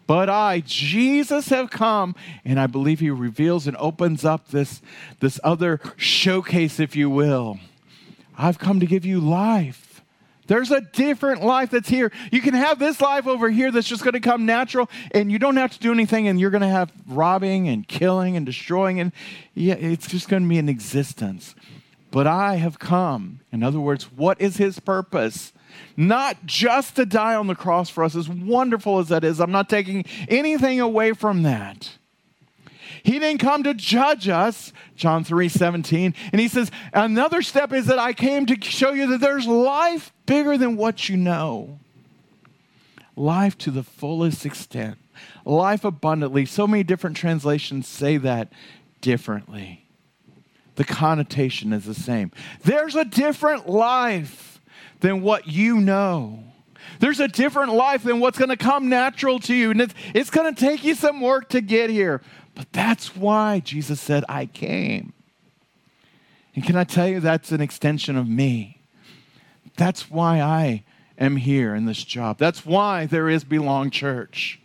but 0.07 0.29
I, 0.29 0.61
Jesus, 0.61 1.49
have 1.49 1.71
come. 1.71 2.15
And 2.45 2.61
I 2.61 2.67
believe 2.67 3.01
he 3.01 3.11
reveals 3.11 3.67
and 3.67 3.77
opens 3.79 4.25
up 4.25 4.49
this, 4.49 4.83
this 5.21 5.41
other 5.43 5.81
showcase, 5.97 6.79
if 6.79 6.95
you 6.95 7.09
will. 7.11 7.59
I've 8.39 8.59
come 8.59 8.81
to 8.81 8.87
give 8.87 9.05
you 9.05 9.19
life. 9.19 10.03
There's 10.47 10.71
a 10.71 10.81
different 10.81 11.43
life 11.43 11.71
that's 11.71 11.89
here. 11.89 12.13
You 12.31 12.41
can 12.41 12.55
have 12.55 12.79
this 12.79 13.01
life 13.01 13.27
over 13.27 13.51
here 13.51 13.73
that's 13.73 13.89
just 13.89 14.05
going 14.05 14.15
to 14.15 14.21
come 14.21 14.47
natural, 14.47 14.89
and 15.11 15.33
you 15.33 15.41
don't 15.41 15.57
have 15.57 15.73
to 15.73 15.81
do 15.81 15.91
anything, 15.91 16.29
and 16.29 16.39
you're 16.39 16.51
going 16.51 16.61
to 16.61 16.69
have 16.69 16.93
robbing 17.09 17.69
and 17.69 17.87
killing 17.89 18.37
and 18.37 18.47
destroying, 18.47 19.01
and 19.01 19.11
yeah, 19.55 19.75
it's 19.75 20.07
just 20.07 20.29
going 20.29 20.45
to 20.45 20.49
be 20.49 20.59
an 20.59 20.69
existence. 20.69 21.57
But 22.17 22.27
I 22.27 22.55
have 22.55 22.79
come. 22.79 23.41
In 23.53 23.63
other 23.63 23.79
words, 23.79 24.05
what 24.05 24.41
is 24.41 24.57
his 24.57 24.81
purpose? 24.81 25.53
Not 25.99 26.47
just 26.47 26.97
to 26.97 27.05
die 27.05 27.35
on 27.35 27.47
the 27.47 27.55
cross 27.55 27.91
for 27.91 28.03
us, 28.03 28.17
as 28.17 28.27
wonderful 28.27 28.99
as 28.99 29.09
that 29.09 29.23
is. 29.23 29.39
I'm 29.39 29.53
not 29.53 29.69
taking 29.69 30.07
anything 30.27 30.81
away 30.81 31.13
from 31.13 31.43
that. 31.43 31.91
He 33.03 33.19
didn't 33.19 33.41
come 33.41 33.65
to 33.65 33.75
judge 33.75 34.31
us, 34.31 34.73
John 34.97 35.25
3 35.25 35.51
17. 35.51 36.15
And 36.33 36.41
he 36.41 36.49
says, 36.49 36.71
another 36.95 37.43
step 37.43 37.75
is 37.75 37.85
that 37.85 37.99
I 37.99 38.15
came 38.15 38.47
to 38.47 38.57
show 38.63 38.95
you 38.95 39.09
that 39.09 39.21
there's 39.21 39.47
life 39.47 40.11
bigger 40.25 40.57
than 40.57 40.79
what 40.79 41.11
you 41.11 41.19
know. 41.19 41.79
Life 43.15 43.59
to 43.59 43.71
the 43.71 43.83
fullest 43.83 44.47
extent, 44.47 44.97
life 45.45 45.85
abundantly. 45.85 46.47
So 46.47 46.67
many 46.67 46.83
different 46.83 47.19
translations 47.19 47.87
say 47.87 48.17
that 48.17 48.51
differently. 49.03 49.86
The 50.77 50.85
connotation 50.85 51.73
is 51.73 51.85
the 51.85 51.95
same. 51.95 52.31
There's 52.63 52.95
a 52.95 53.05
different 53.05 53.69
life 53.69 54.61
than 55.01 55.23
what 55.23 55.47
you 55.47 55.81
know. 55.81 56.45
There's 57.01 57.21
a 57.21 57.29
different 57.29 57.73
life 57.73 58.05
than 58.05 58.21
what's 58.21 58.39
going 58.39 58.51
to 58.51 58.57
come 58.57 58.89
natural 58.89 59.39
to 59.41 59.55
you. 59.55 59.71
And 59.71 59.81
it's, 59.81 59.95
it's 60.15 60.31
going 60.31 60.55
to 60.55 60.59
take 60.59 60.85
you 60.85 60.95
some 60.95 61.21
work 61.21 61.49
to 61.51 61.61
get 61.61 61.91
here. 61.91 62.23
But 62.55 62.73
that's 62.73 63.15
why 63.15 63.61
Jesus 63.61 64.01
said, 64.01 64.25
I 64.29 64.47
came. 64.47 65.13
And 66.55 66.65
can 66.65 66.77
I 66.77 66.85
tell 66.85 67.07
you, 67.07 67.21
that's 67.21 67.53
an 67.53 67.61
extension 67.61 68.17
of 68.17 68.27
me. 68.27 68.81
That's 69.77 70.11
why 70.11 70.41
I 70.41 70.85
am 71.19 71.37
here 71.37 71.75
in 71.75 71.85
this 71.85 72.03
job. 72.03 72.39
That's 72.39 72.65
why 72.65 73.05
there 73.05 73.29
is 73.29 73.45
Belong 73.45 73.91
Church 73.91 74.59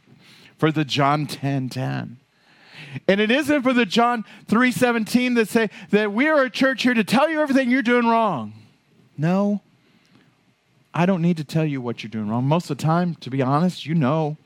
for 0.57 0.71
the 0.71 0.85
John 0.85 1.25
10 1.25 1.69
10. 1.69 2.20
And 3.07 3.19
it 3.21 3.31
isn't 3.31 3.63
for 3.63 3.73
the 3.73 3.85
John 3.85 4.25
3 4.47 4.71
17 4.71 5.33
that 5.35 5.47
say 5.47 5.69
that 5.89 6.11
we 6.11 6.27
are 6.27 6.43
a 6.43 6.49
church 6.49 6.83
here 6.83 6.93
to 6.93 7.03
tell 7.03 7.29
you 7.29 7.41
everything 7.41 7.69
you're 7.69 7.81
doing 7.81 8.05
wrong. 8.05 8.53
No, 9.17 9.61
I 10.93 11.05
don't 11.05 11.21
need 11.21 11.37
to 11.37 11.43
tell 11.43 11.65
you 11.65 11.81
what 11.81 12.03
you're 12.03 12.09
doing 12.09 12.27
wrong. 12.27 12.45
Most 12.45 12.69
of 12.69 12.77
the 12.77 12.83
time, 12.83 13.15
to 13.15 13.29
be 13.29 13.41
honest, 13.41 13.85
you 13.85 13.95
know 13.95 14.37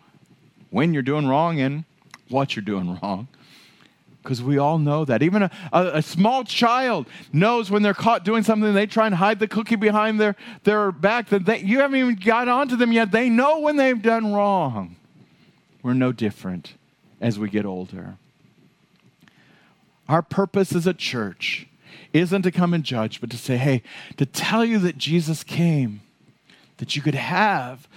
when 0.69 0.93
you're 0.93 1.03
doing 1.03 1.27
wrong 1.27 1.59
and 1.59 1.85
what 2.29 2.55
you're 2.55 2.65
doing 2.65 2.99
wrong. 3.01 3.27
Because 4.21 4.41
we 4.41 4.57
all 4.57 4.79
know 4.79 5.05
that. 5.05 5.21
Even 5.21 5.43
a, 5.43 5.51
a, 5.71 5.85
a, 5.97 6.01
small 6.01 6.43
child 6.43 7.07
knows 7.31 7.69
when 7.69 7.83
they're 7.83 7.93
caught 7.93 8.25
doing 8.25 8.43
something, 8.43 8.73
they 8.73 8.87
try 8.87 9.05
and 9.05 9.13
hide 9.13 9.37
the 9.39 9.47
cookie 9.47 9.75
behind 9.75 10.19
their, 10.19 10.35
their 10.63 10.91
back. 10.91 11.29
That 11.29 11.45
they, 11.45 11.59
you 11.59 11.79
haven't 11.79 11.99
even 11.99 12.15
got 12.15 12.47
onto 12.47 12.75
them 12.75 12.91
yet. 12.91 13.11
They 13.11 13.29
know 13.29 13.59
when 13.59 13.75
they've 13.75 14.01
done 14.01 14.33
wrong. 14.33 14.95
We're 15.83 15.93
no 15.93 16.11
different 16.11 16.73
as 17.21 17.37
we 17.37 17.49
get 17.49 17.65
older. 17.65 18.17
Our 20.07 20.21
purpose 20.21 20.75
as 20.75 20.85
a 20.87 20.93
church 20.93 21.67
isn't 22.13 22.43
to 22.43 22.51
come 22.51 22.73
and 22.73 22.83
judge, 22.83 23.19
but 23.19 23.29
to 23.31 23.37
say, 23.37 23.57
hey, 23.57 23.81
to 24.17 24.25
tell 24.25 24.63
you 24.63 24.79
that 24.79 24.97
Jesus 24.97 25.43
came 25.43 26.01
that 26.77 26.95
you 26.95 27.01
could 27.01 27.15
have 27.15 27.87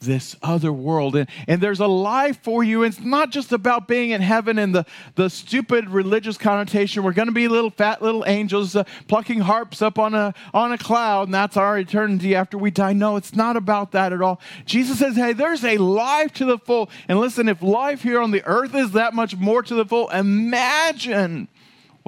this 0.00 0.36
other 0.42 0.72
world. 0.72 1.16
And, 1.16 1.28
and 1.46 1.60
there's 1.60 1.80
a 1.80 1.86
life 1.86 2.38
for 2.42 2.62
you. 2.62 2.82
It's 2.84 3.00
not 3.00 3.30
just 3.30 3.52
about 3.52 3.88
being 3.88 4.10
in 4.10 4.20
heaven 4.20 4.58
and 4.58 4.74
the, 4.74 4.86
the 5.16 5.28
stupid 5.28 5.90
religious 5.90 6.38
connotation. 6.38 7.02
We're 7.02 7.12
going 7.12 7.28
to 7.28 7.32
be 7.32 7.48
little 7.48 7.70
fat 7.70 8.00
little 8.00 8.24
angels 8.26 8.76
uh, 8.76 8.84
plucking 9.08 9.40
harps 9.40 9.82
up 9.82 9.98
on 9.98 10.14
a, 10.14 10.34
on 10.54 10.72
a 10.72 10.78
cloud, 10.78 11.28
and 11.28 11.34
that's 11.34 11.56
our 11.56 11.78
eternity 11.78 12.34
after 12.34 12.56
we 12.56 12.70
die. 12.70 12.92
No, 12.92 13.16
it's 13.16 13.34
not 13.34 13.56
about 13.56 13.92
that 13.92 14.12
at 14.12 14.22
all. 14.22 14.40
Jesus 14.64 14.98
says, 14.98 15.16
hey, 15.16 15.32
there's 15.32 15.64
a 15.64 15.78
life 15.78 16.32
to 16.34 16.44
the 16.44 16.58
full. 16.58 16.90
And 17.08 17.18
listen, 17.18 17.48
if 17.48 17.62
life 17.62 18.02
here 18.02 18.20
on 18.20 18.30
the 18.30 18.44
earth 18.44 18.74
is 18.74 18.92
that 18.92 19.14
much 19.14 19.36
more 19.36 19.62
to 19.62 19.74
the 19.74 19.84
full, 19.84 20.08
imagine 20.10 21.48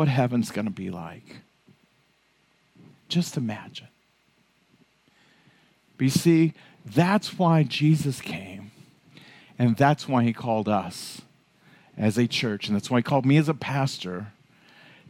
what 0.00 0.08
heaven's 0.08 0.50
going 0.50 0.64
to 0.64 0.72
be 0.72 0.88
like. 0.88 1.40
Just 3.10 3.36
imagine. 3.36 3.88
But 5.98 6.04
you 6.04 6.10
see, 6.10 6.54
that's 6.86 7.38
why 7.38 7.64
Jesus 7.64 8.22
came. 8.22 8.70
And 9.58 9.76
that's 9.76 10.08
why 10.08 10.24
he 10.24 10.32
called 10.32 10.70
us 10.70 11.20
as 11.98 12.16
a 12.16 12.26
church. 12.26 12.66
And 12.66 12.74
that's 12.74 12.90
why 12.90 13.00
he 13.00 13.02
called 13.02 13.26
me 13.26 13.36
as 13.36 13.50
a 13.50 13.52
pastor 13.52 14.28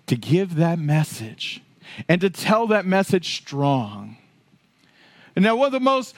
to 0.08 0.16
give 0.16 0.56
that 0.56 0.80
message 0.80 1.62
and 2.08 2.20
to 2.20 2.28
tell 2.28 2.66
that 2.66 2.84
message 2.84 3.36
strong. 3.36 4.16
Now, 5.40 5.56
one 5.56 5.66
of 5.66 5.72
the 5.72 5.80
most 5.80 6.14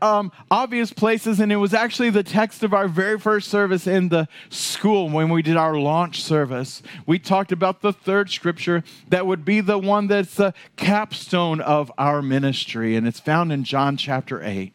um, 0.00 0.32
obvious 0.50 0.92
places, 0.92 1.38
and 1.38 1.52
it 1.52 1.56
was 1.56 1.74
actually 1.74 2.08
the 2.10 2.22
text 2.22 2.62
of 2.62 2.72
our 2.72 2.88
very 2.88 3.18
first 3.18 3.48
service 3.48 3.86
in 3.86 4.08
the 4.08 4.26
school 4.48 5.10
when 5.10 5.28
we 5.28 5.42
did 5.42 5.56
our 5.56 5.76
launch 5.76 6.22
service. 6.22 6.82
We 7.06 7.18
talked 7.18 7.52
about 7.52 7.82
the 7.82 7.92
third 7.92 8.30
scripture 8.30 8.82
that 9.08 9.26
would 9.26 9.44
be 9.44 9.60
the 9.60 9.78
one 9.78 10.06
that's 10.06 10.36
the 10.36 10.54
capstone 10.76 11.60
of 11.60 11.92
our 11.98 12.22
ministry, 12.22 12.96
and 12.96 13.06
it's 13.06 13.20
found 13.20 13.52
in 13.52 13.64
John 13.64 13.98
chapter 13.98 14.42
8. 14.42 14.72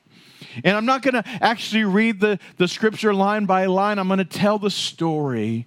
And 0.63 0.77
I'm 0.77 0.85
not 0.85 1.01
going 1.01 1.15
to 1.15 1.23
actually 1.41 1.83
read 1.83 2.19
the, 2.19 2.39
the 2.57 2.67
scripture 2.67 3.13
line 3.13 3.45
by 3.45 3.65
line, 3.65 3.97
I'm 3.97 4.07
going 4.07 4.19
to 4.19 4.25
tell 4.25 4.59
the 4.59 4.69
story, 4.69 5.65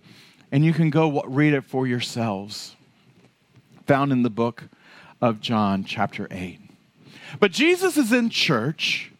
and 0.52 0.64
you 0.64 0.72
can 0.72 0.90
go 0.90 1.22
read 1.22 1.54
it 1.54 1.64
for 1.64 1.86
yourselves. 1.88 2.76
Found 3.86 4.12
in 4.12 4.22
the 4.22 4.30
book 4.30 4.68
of 5.20 5.40
John, 5.40 5.84
chapter 5.84 6.28
8. 6.30 6.61
But 7.40 7.52
Jesus 7.52 7.96
is 7.96 8.12
in 8.12 8.30
church. 8.30 9.12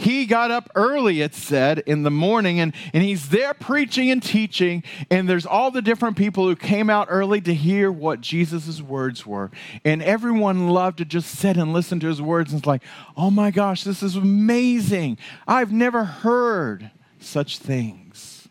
He 0.00 0.24
got 0.24 0.50
up 0.50 0.70
early, 0.74 1.20
it 1.20 1.34
said, 1.34 1.80
in 1.80 2.04
the 2.04 2.10
morning, 2.10 2.58
and, 2.58 2.74
and 2.94 3.02
he's 3.02 3.28
there 3.28 3.52
preaching 3.52 4.10
and 4.10 4.22
teaching. 4.22 4.82
And 5.10 5.28
there's 5.28 5.44
all 5.44 5.70
the 5.70 5.82
different 5.82 6.16
people 6.16 6.46
who 6.46 6.56
came 6.56 6.88
out 6.88 7.08
early 7.10 7.42
to 7.42 7.52
hear 7.52 7.92
what 7.92 8.22
Jesus' 8.22 8.80
words 8.80 9.26
were. 9.26 9.50
And 9.84 10.02
everyone 10.02 10.70
loved 10.70 10.98
to 10.98 11.04
just 11.04 11.30
sit 11.30 11.58
and 11.58 11.74
listen 11.74 12.00
to 12.00 12.06
his 12.06 12.22
words. 12.22 12.50
And 12.50 12.60
it's 12.60 12.66
like, 12.66 12.82
oh 13.14 13.30
my 13.30 13.50
gosh, 13.50 13.84
this 13.84 14.02
is 14.02 14.16
amazing. 14.16 15.18
I've 15.46 15.70
never 15.70 16.04
heard 16.04 16.90
such 17.20 17.58
things. 17.58 18.48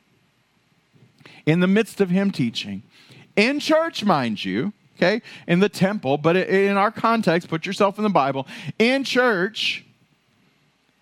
In 1.48 1.62
the 1.62 1.68
midst 1.68 2.00
of 2.00 2.12
him 2.12 2.30
teaching, 2.30 2.84
in 3.36 3.60
church, 3.60 4.04
mind 4.04 4.46
you, 4.46 4.74
okay, 5.00 5.22
in 5.48 5.60
the 5.60 5.70
temple, 5.70 6.18
but 6.18 6.36
in 6.36 6.78
our 6.78 6.92
context, 6.92 7.48
put 7.48 7.66
yourself 7.66 7.98
in 7.98 8.04
the 8.04 8.10
Bible. 8.10 8.46
In 8.78 9.04
church, 9.04 9.86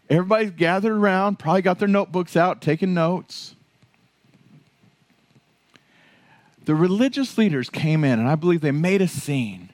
everybody's 0.10 0.51
gathered 0.51 0.94
around, 0.94 1.39
probably 1.39 1.63
got 1.63 1.80
their 1.80 1.88
notebooks 1.88 2.38
out, 2.38 2.62
taking 2.62 2.94
notes. 2.94 3.56
The 6.66 6.75
religious 6.75 7.38
leaders 7.38 7.70
came 7.70 8.04
in, 8.04 8.20
and 8.20 8.27
I 8.27 8.36
believe 8.36 8.62
they 8.62 8.72
made 8.72 9.01
a 9.01 9.08
scene. 9.08 9.70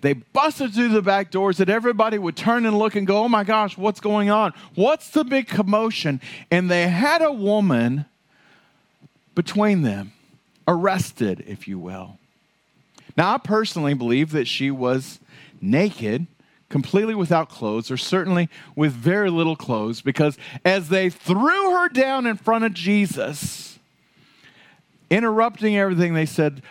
They 0.00 0.14
busted 0.14 0.74
through 0.74 0.88
the 0.88 1.02
back 1.02 1.30
doors 1.30 1.58
that 1.58 1.68
everybody 1.68 2.18
would 2.18 2.36
turn 2.36 2.66
and 2.66 2.78
look 2.78 2.96
and 2.96 3.06
go, 3.06 3.24
Oh 3.24 3.28
my 3.28 3.44
gosh, 3.44 3.76
what's 3.76 4.00
going 4.00 4.30
on? 4.30 4.52
What's 4.74 5.10
the 5.10 5.24
big 5.24 5.48
commotion? 5.48 6.20
And 6.50 6.70
they 6.70 6.88
had 6.88 7.22
a 7.22 7.32
woman 7.32 8.06
between 9.34 9.82
them, 9.82 10.12
arrested, 10.66 11.44
if 11.46 11.68
you 11.68 11.78
will. 11.78 12.18
Now, 13.16 13.34
I 13.34 13.38
personally 13.38 13.94
believe 13.94 14.30
that 14.32 14.46
she 14.46 14.70
was 14.70 15.20
naked, 15.60 16.26
completely 16.68 17.14
without 17.14 17.48
clothes, 17.48 17.90
or 17.90 17.96
certainly 17.96 18.48
with 18.74 18.92
very 18.92 19.30
little 19.30 19.56
clothes, 19.56 20.02
because 20.02 20.36
as 20.64 20.88
they 20.88 21.08
threw 21.08 21.70
her 21.72 21.88
down 21.88 22.26
in 22.26 22.36
front 22.36 22.64
of 22.64 22.74
Jesus, 22.74 23.78
interrupting 25.08 25.76
everything, 25.76 26.14
they 26.14 26.26
said, 26.26 26.62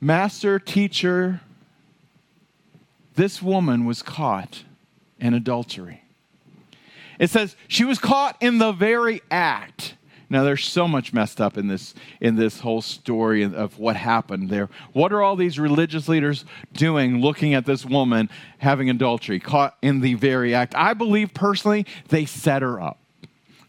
Master, 0.00 0.58
teacher, 0.58 1.40
this 3.16 3.42
woman 3.42 3.84
was 3.84 4.02
caught 4.02 4.64
in 5.18 5.34
adultery. 5.34 6.04
It 7.18 7.28
says 7.28 7.54
she 7.68 7.84
was 7.84 7.98
caught 7.98 8.36
in 8.40 8.56
the 8.56 8.72
very 8.72 9.20
act. 9.30 9.94
Now 10.30 10.44
there's 10.44 10.64
so 10.64 10.86
much 10.86 11.12
messed 11.12 11.40
up 11.40 11.58
in 11.58 11.66
this 11.66 11.92
in 12.20 12.36
this 12.36 12.60
whole 12.60 12.80
story 12.80 13.42
of 13.42 13.78
what 13.78 13.96
happened 13.96 14.48
there. 14.48 14.68
What 14.92 15.12
are 15.12 15.22
all 15.22 15.34
these 15.34 15.58
religious 15.58 16.08
leaders 16.08 16.44
doing 16.72 17.20
looking 17.20 17.52
at 17.52 17.66
this 17.66 17.84
woman 17.84 18.30
having 18.58 18.88
adultery 18.88 19.40
caught 19.40 19.76
in 19.82 20.00
the 20.00 20.14
very 20.14 20.54
act? 20.54 20.74
I 20.76 20.94
believe 20.94 21.34
personally 21.34 21.84
they 22.08 22.26
set 22.26 22.62
her 22.62 22.80
up. 22.80 22.98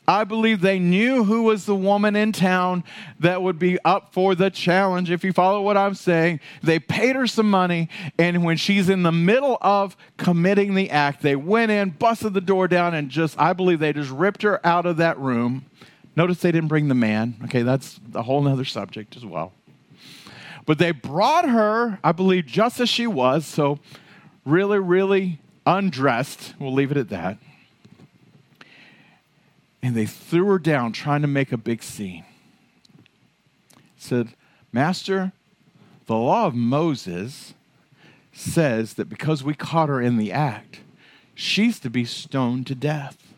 I 0.08 0.24
believe 0.24 0.62
they 0.62 0.78
knew 0.78 1.24
who 1.24 1.44
was 1.44 1.66
the 1.66 1.76
woman 1.76 2.16
in 2.16 2.32
town 2.32 2.84
that 3.20 3.42
would 3.42 3.58
be 3.58 3.80
up 3.86 4.14
for 4.14 4.36
the 4.36 4.50
challenge. 4.50 5.10
If 5.10 5.24
you 5.24 5.32
follow 5.32 5.62
what 5.62 5.78
I'm 5.78 5.94
saying, 5.94 6.42
they 6.62 6.80
paid 6.80 7.16
her 7.16 7.28
some 7.28 7.50
money, 7.50 7.88
and 8.18 8.44
when 8.44 8.58
she's 8.58 8.90
in 8.90 9.04
the 9.04 9.12
middle 9.12 9.58
of 9.62 9.96
committing 10.18 10.74
the 10.74 10.90
act, 10.90 11.22
they 11.22 11.36
went 11.36 11.72
in, 11.72 11.92
busted 11.92 12.34
the 12.34 12.42
door 12.42 12.68
down, 12.68 12.94
and 12.94 13.10
just, 13.10 13.40
I 13.40 13.54
believe 13.54 13.80
they 13.80 13.94
just 13.94 14.10
ripped 14.10 14.42
her 14.42 14.60
out 14.66 14.86
of 14.86 14.98
that 14.98 15.18
room. 15.20 15.66
Notice 16.16 16.40
they 16.40 16.52
didn't 16.52 16.70
bring 16.70 16.88
the 16.88 16.96
man. 16.96 17.36
Okay, 17.46 17.62
that's 17.62 18.00
a 18.14 18.24
whole 18.24 18.48
other 18.48 18.66
subject 18.66 19.16
as 19.16 19.26
well. 19.26 19.54
But 20.66 20.78
they 20.78 20.92
brought 20.92 21.50
her, 21.50 22.00
I 22.04 22.12
believe, 22.12 22.46
just 22.46 22.80
as 22.80 22.90
she 22.90 23.08
was, 23.08 23.46
so 23.46 23.80
really, 24.46 24.80
really 24.80 25.40
undressed. 25.66 26.54
We'll 26.60 26.74
leave 26.74 26.92
it 26.92 26.98
at 26.98 27.10
that 27.10 27.38
and 29.82 29.96
they 29.96 30.06
threw 30.06 30.46
her 30.48 30.60
down 30.60 30.92
trying 30.92 31.22
to 31.22 31.28
make 31.28 31.52
a 31.52 31.58
big 31.58 31.82
scene. 31.82 32.26
Said, 33.98 34.30
Master, 34.72 35.32
the 36.06 36.16
law 36.16 36.48
of 36.48 36.56
Moses 36.56 37.54
says 38.32 38.94
that 38.96 39.10
because 39.10 39.44
we 39.44 39.54
caught 39.54 39.90
her 39.90 40.02
in 40.02 40.18
the 40.18 40.32
act, 40.32 40.82
she's 41.34 41.80
to 41.80 41.90
be 41.90 42.06
stoned 42.06 42.68
to 42.68 42.76
death. 42.76 43.31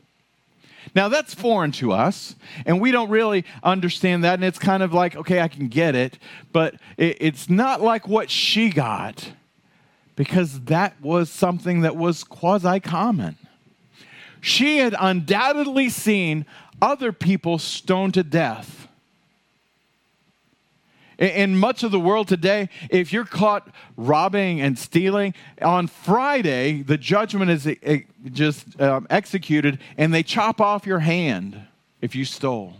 Now, 0.95 1.09
that's 1.09 1.33
foreign 1.33 1.71
to 1.73 1.91
us, 1.91 2.35
and 2.65 2.79
we 2.79 2.91
don't 2.91 3.09
really 3.09 3.45
understand 3.63 4.23
that. 4.23 4.35
And 4.35 4.43
it's 4.43 4.59
kind 4.59 4.83
of 4.83 4.93
like, 4.93 5.15
okay, 5.15 5.41
I 5.41 5.47
can 5.47 5.67
get 5.67 5.95
it, 5.95 6.19
but 6.51 6.75
it's 6.97 7.49
not 7.49 7.81
like 7.81 8.07
what 8.07 8.29
she 8.29 8.69
got 8.69 9.31
because 10.15 10.61
that 10.61 11.01
was 11.01 11.29
something 11.29 11.81
that 11.81 11.95
was 11.95 12.23
quasi 12.23 12.79
common 12.79 13.37
she 14.43 14.79
had 14.79 14.93
undoubtedly 14.99 15.87
seen 15.87 16.45
other 16.81 17.13
people 17.13 17.57
stoned 17.57 18.13
to 18.15 18.23
death. 18.23 18.89
In 21.17 21.57
much 21.57 21.83
of 21.83 21.91
the 21.91 21.99
world 21.99 22.27
today, 22.27 22.69
if 22.89 23.13
you're 23.13 23.25
caught 23.25 23.67
robbing 23.97 24.61
and 24.61 24.77
stealing, 24.77 25.33
on 25.61 25.87
Friday, 25.87 26.81
the 26.81 26.97
judgment 26.97 27.51
is 27.51 27.67
eh, 27.67 27.75
eh, 27.83 27.99
just 28.31 28.79
um, 28.81 29.05
executed 29.09 29.79
and 29.97 30.13
they 30.13 30.23
chop 30.23 30.59
off 30.59 30.85
your 30.85 30.99
hand 30.99 31.61
if 32.01 32.15
you 32.15 32.25
stole. 32.25 32.73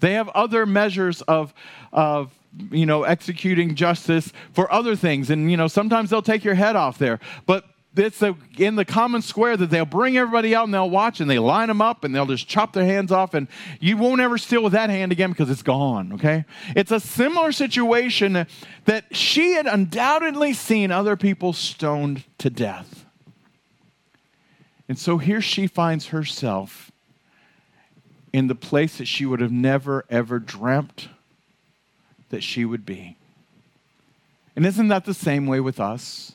They 0.00 0.14
have 0.14 0.28
other 0.30 0.66
measures 0.66 1.22
of, 1.22 1.54
of 1.92 2.32
you 2.70 2.86
know, 2.86 3.02
executing 3.02 3.74
justice 3.74 4.32
for 4.52 4.70
other 4.72 4.96
things. 4.96 5.30
And, 5.30 5.50
you 5.50 5.56
know, 5.56 5.68
sometimes 5.68 6.10
they'll 6.10 6.22
take 6.22 6.44
your 6.44 6.54
head 6.54 6.76
off 6.76 6.98
there. 6.98 7.20
But 7.46 7.64
it's 7.96 8.22
a, 8.22 8.36
in 8.58 8.74
the 8.74 8.84
common 8.84 9.22
square 9.22 9.56
that 9.56 9.70
they'll 9.70 9.84
bring 9.84 10.16
everybody 10.16 10.54
out 10.54 10.64
and 10.64 10.74
they'll 10.74 10.90
watch 10.90 11.20
and 11.20 11.30
they 11.30 11.38
line 11.38 11.68
them 11.68 11.80
up 11.80 12.02
and 12.02 12.14
they'll 12.14 12.26
just 12.26 12.48
chop 12.48 12.72
their 12.72 12.84
hands 12.84 13.12
off 13.12 13.34
and 13.34 13.46
you 13.78 13.96
won't 13.96 14.20
ever 14.20 14.36
steal 14.36 14.62
with 14.62 14.72
that 14.72 14.90
hand 14.90 15.12
again 15.12 15.30
because 15.30 15.48
it's 15.48 15.62
gone, 15.62 16.12
okay? 16.14 16.44
It's 16.74 16.90
a 16.90 16.98
similar 16.98 17.52
situation 17.52 18.46
that 18.86 19.16
she 19.16 19.52
had 19.52 19.66
undoubtedly 19.66 20.54
seen 20.54 20.90
other 20.90 21.16
people 21.16 21.52
stoned 21.52 22.24
to 22.38 22.50
death. 22.50 23.04
And 24.88 24.98
so 24.98 25.18
here 25.18 25.40
she 25.40 25.66
finds 25.66 26.08
herself 26.08 26.90
in 28.32 28.48
the 28.48 28.54
place 28.54 28.98
that 28.98 29.06
she 29.06 29.24
would 29.24 29.40
have 29.40 29.52
never, 29.52 30.04
ever 30.10 30.40
dreamt 30.40 31.08
that 32.30 32.42
she 32.42 32.64
would 32.64 32.84
be. 32.84 33.16
And 34.56 34.66
isn't 34.66 34.88
that 34.88 35.04
the 35.04 35.14
same 35.14 35.46
way 35.46 35.60
with 35.60 35.78
us? 35.78 36.32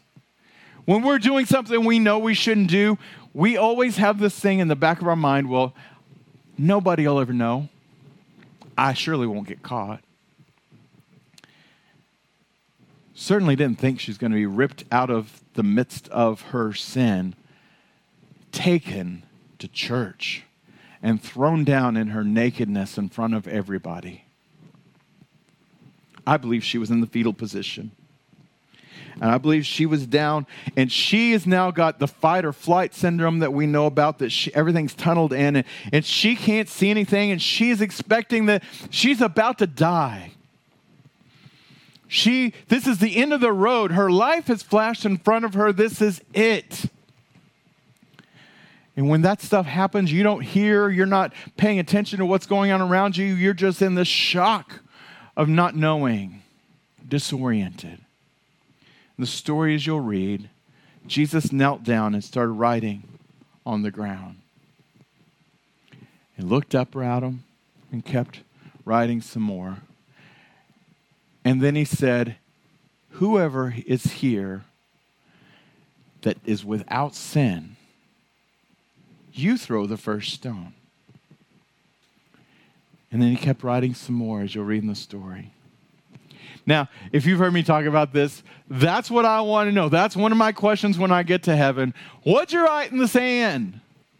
When 0.89 1.03
we're 1.03 1.19
doing 1.19 1.45
something 1.45 1.85
we 1.85 1.99
know 1.99 2.17
we 2.17 2.33
shouldn't 2.33 2.71
do, 2.71 2.97
we 3.31 3.57
always 3.57 3.97
have 3.97 4.17
this 4.17 4.39
thing 4.39 4.57
in 4.57 4.69
the 4.69 4.75
back 4.75 5.01
of 5.01 5.07
our 5.07 5.15
mind 5.15 5.47
well, 5.47 5.75
nobody 6.57 7.07
will 7.07 7.19
ever 7.19 7.31
know. 7.31 7.69
I 8.75 8.93
surely 8.93 9.27
won't 9.27 9.47
get 9.47 9.61
caught. 9.61 10.01
Certainly 13.13 13.57
didn't 13.57 13.77
think 13.77 13.99
she's 13.99 14.17
going 14.17 14.31
to 14.31 14.35
be 14.35 14.47
ripped 14.47 14.83
out 14.91 15.11
of 15.11 15.43
the 15.53 15.61
midst 15.61 16.09
of 16.09 16.41
her 16.41 16.73
sin, 16.73 17.35
taken 18.51 19.21
to 19.59 19.67
church, 19.67 20.41
and 21.03 21.21
thrown 21.21 21.63
down 21.63 21.97
in 21.97 22.07
her 22.07 22.23
nakedness 22.23 22.97
in 22.97 23.09
front 23.09 23.35
of 23.35 23.47
everybody. 23.47 24.23
I 26.25 26.37
believe 26.37 26.63
she 26.63 26.79
was 26.79 26.89
in 26.89 26.99
the 26.99 27.05
fetal 27.05 27.33
position. 27.33 27.91
And 29.21 29.29
I 29.29 29.37
believe 29.37 29.65
she 29.65 29.85
was 29.85 30.07
down, 30.07 30.47
and 30.77 30.89
she 30.91 31.33
has 31.33 31.45
now 31.45 31.71
got 31.71 31.99
the 31.99 32.07
fight 32.07 32.45
or 32.45 32.53
flight 32.53 32.93
syndrome 32.93 33.39
that 33.39 33.51
we 33.51 33.67
know 33.67 33.85
about, 33.85 34.19
that 34.19 34.31
she, 34.31 34.53
everything's 34.55 34.93
tunneled 34.93 35.33
in, 35.33 35.57
and, 35.57 35.65
and 35.91 36.05
she 36.05 36.35
can't 36.35 36.69
see 36.69 36.89
anything, 36.89 37.29
and 37.31 37.41
she's 37.41 37.81
expecting 37.81 38.45
that 38.45 38.63
she's 38.89 39.19
about 39.19 39.57
to 39.59 39.67
die. 39.67 40.31
She, 42.07 42.53
this 42.69 42.87
is 42.87 42.99
the 42.99 43.17
end 43.17 43.33
of 43.33 43.41
the 43.41 43.51
road. 43.51 43.91
Her 43.91 44.09
life 44.09 44.47
has 44.47 44.63
flashed 44.63 45.05
in 45.05 45.17
front 45.17 45.45
of 45.45 45.53
her. 45.53 45.71
This 45.73 46.01
is 46.01 46.21
it. 46.33 46.85
And 48.95 49.09
when 49.09 49.21
that 49.21 49.41
stuff 49.41 49.65
happens, 49.65 50.11
you 50.11 50.23
don't 50.23 50.41
hear, 50.41 50.89
you're 50.89 51.05
not 51.05 51.33
paying 51.55 51.77
attention 51.77 52.19
to 52.19 52.25
what's 52.25 52.47
going 52.47 52.71
on 52.71 52.81
around 52.81 53.15
you. 53.15 53.25
You're 53.25 53.53
just 53.53 53.81
in 53.81 53.95
the 53.95 54.05
shock 54.05 54.79
of 55.37 55.47
not 55.47 55.75
knowing, 55.75 56.41
disoriented 57.07 57.99
the 59.19 59.27
stories 59.27 59.85
you'll 59.85 59.99
read, 59.99 60.49
Jesus 61.05 61.51
knelt 61.51 61.83
down 61.83 62.13
and 62.13 62.23
started 62.23 62.53
writing 62.53 63.03
on 63.65 63.81
the 63.81 63.91
ground. 63.91 64.37
He 66.37 66.41
looked 66.41 66.73
up 66.73 66.95
at 66.95 67.21
him 67.21 67.43
and 67.91 68.05
kept 68.05 68.39
writing 68.85 69.19
some 69.19 69.43
more. 69.43 69.79
And 71.43 71.61
then 71.61 71.75
he 71.75 71.83
said, 71.83 72.37
Whoever 73.13 73.75
is 73.85 74.05
here 74.05 74.63
that 76.21 76.37
is 76.45 76.63
without 76.63 77.13
sin, 77.13 77.75
you 79.33 79.57
throw 79.57 79.85
the 79.85 79.97
first 79.97 80.31
stone. 80.31 80.73
And 83.11 83.21
then 83.21 83.31
he 83.31 83.35
kept 83.35 83.63
writing 83.63 83.93
some 83.93 84.15
more 84.15 84.41
as 84.41 84.55
you'll 84.55 84.63
read 84.63 84.83
in 84.83 84.87
the 84.87 84.95
story. 84.95 85.51
Now, 86.69 86.87
if 87.11 87.25
you've 87.25 87.39
heard 87.39 87.51
me 87.51 87.63
talk 87.63 87.85
about 87.85 88.13
this, 88.13 88.43
that's 88.69 89.09
what 89.09 89.25
I 89.25 89.41
want 89.41 89.69
to 89.69 89.71
know. 89.71 89.89
That's 89.89 90.15
one 90.15 90.31
of 90.31 90.37
my 90.37 90.51
questions 90.51 90.99
when 90.99 91.11
I 91.11 91.23
get 91.23 91.41
to 91.43 91.55
heaven. 91.55 91.95
What'd 92.21 92.53
you 92.53 92.63
write 92.63 92.91
in 92.91 92.99
the 92.99 93.07
sand? 93.07 93.79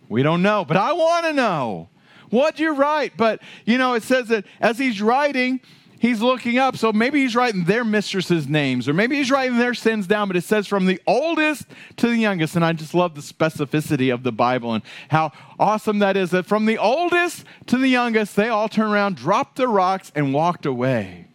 We 0.10 0.24
don't 0.24 0.42
know, 0.42 0.66
but 0.66 0.76
I 0.76 0.94
want 0.94 1.28
to 1.28 1.34
know. 1.34 1.90
What'd 2.32 2.60
you 2.60 2.74
write? 2.74 3.16
But, 3.16 3.44
you 3.66 3.78
know, 3.78 3.94
it 3.94 4.02
says 4.02 4.30
that 4.30 4.46
as 4.60 4.80
he's 4.80 5.00
writing, 5.00 5.62
he's 6.00 6.22
looking 6.22 6.58
up. 6.58 6.76
So 6.76 6.92
maybe 6.92 7.22
he's 7.22 7.36
writing 7.36 7.66
their 7.66 7.84
mistresses' 7.84 8.48
names, 8.48 8.90
or 8.90 8.94
maybe 8.96 9.18
he's 9.18 9.30
writing 9.30 9.60
their 9.60 9.76
sins 9.76 10.08
down, 10.08 10.28
but 10.28 10.36
it 10.36 10.44
says 10.44 10.66
from 10.66 10.88
the 10.88 11.00
oldest 11.06 11.68
to 11.98 12.08
the 12.08 12.18
youngest. 12.18 12.56
And 12.56 12.66
I 12.66 12.74
just 12.74 12.96
love 12.96 13.14
the 13.14 13.22
specificity 13.22 14.12
of 14.12 14.24
the 14.24 14.32
Bible 14.32 14.74
and 14.74 14.84
how 15.10 15.34
awesome 15.60 16.00
that 16.00 16.18
is 16.18 16.32
that 16.32 16.48
from 16.48 16.66
the 16.66 16.80
oldest 16.80 17.46
to 17.68 17.78
the 17.78 17.90
youngest, 17.90 18.36
they 18.36 18.50
all 18.50 18.70
turned 18.70 18.92
around, 18.92 19.18
dropped 19.18 19.58
their 19.58 19.68
rocks, 19.68 20.12
and 20.16 20.34
walked 20.34 20.66
away. 20.66 21.28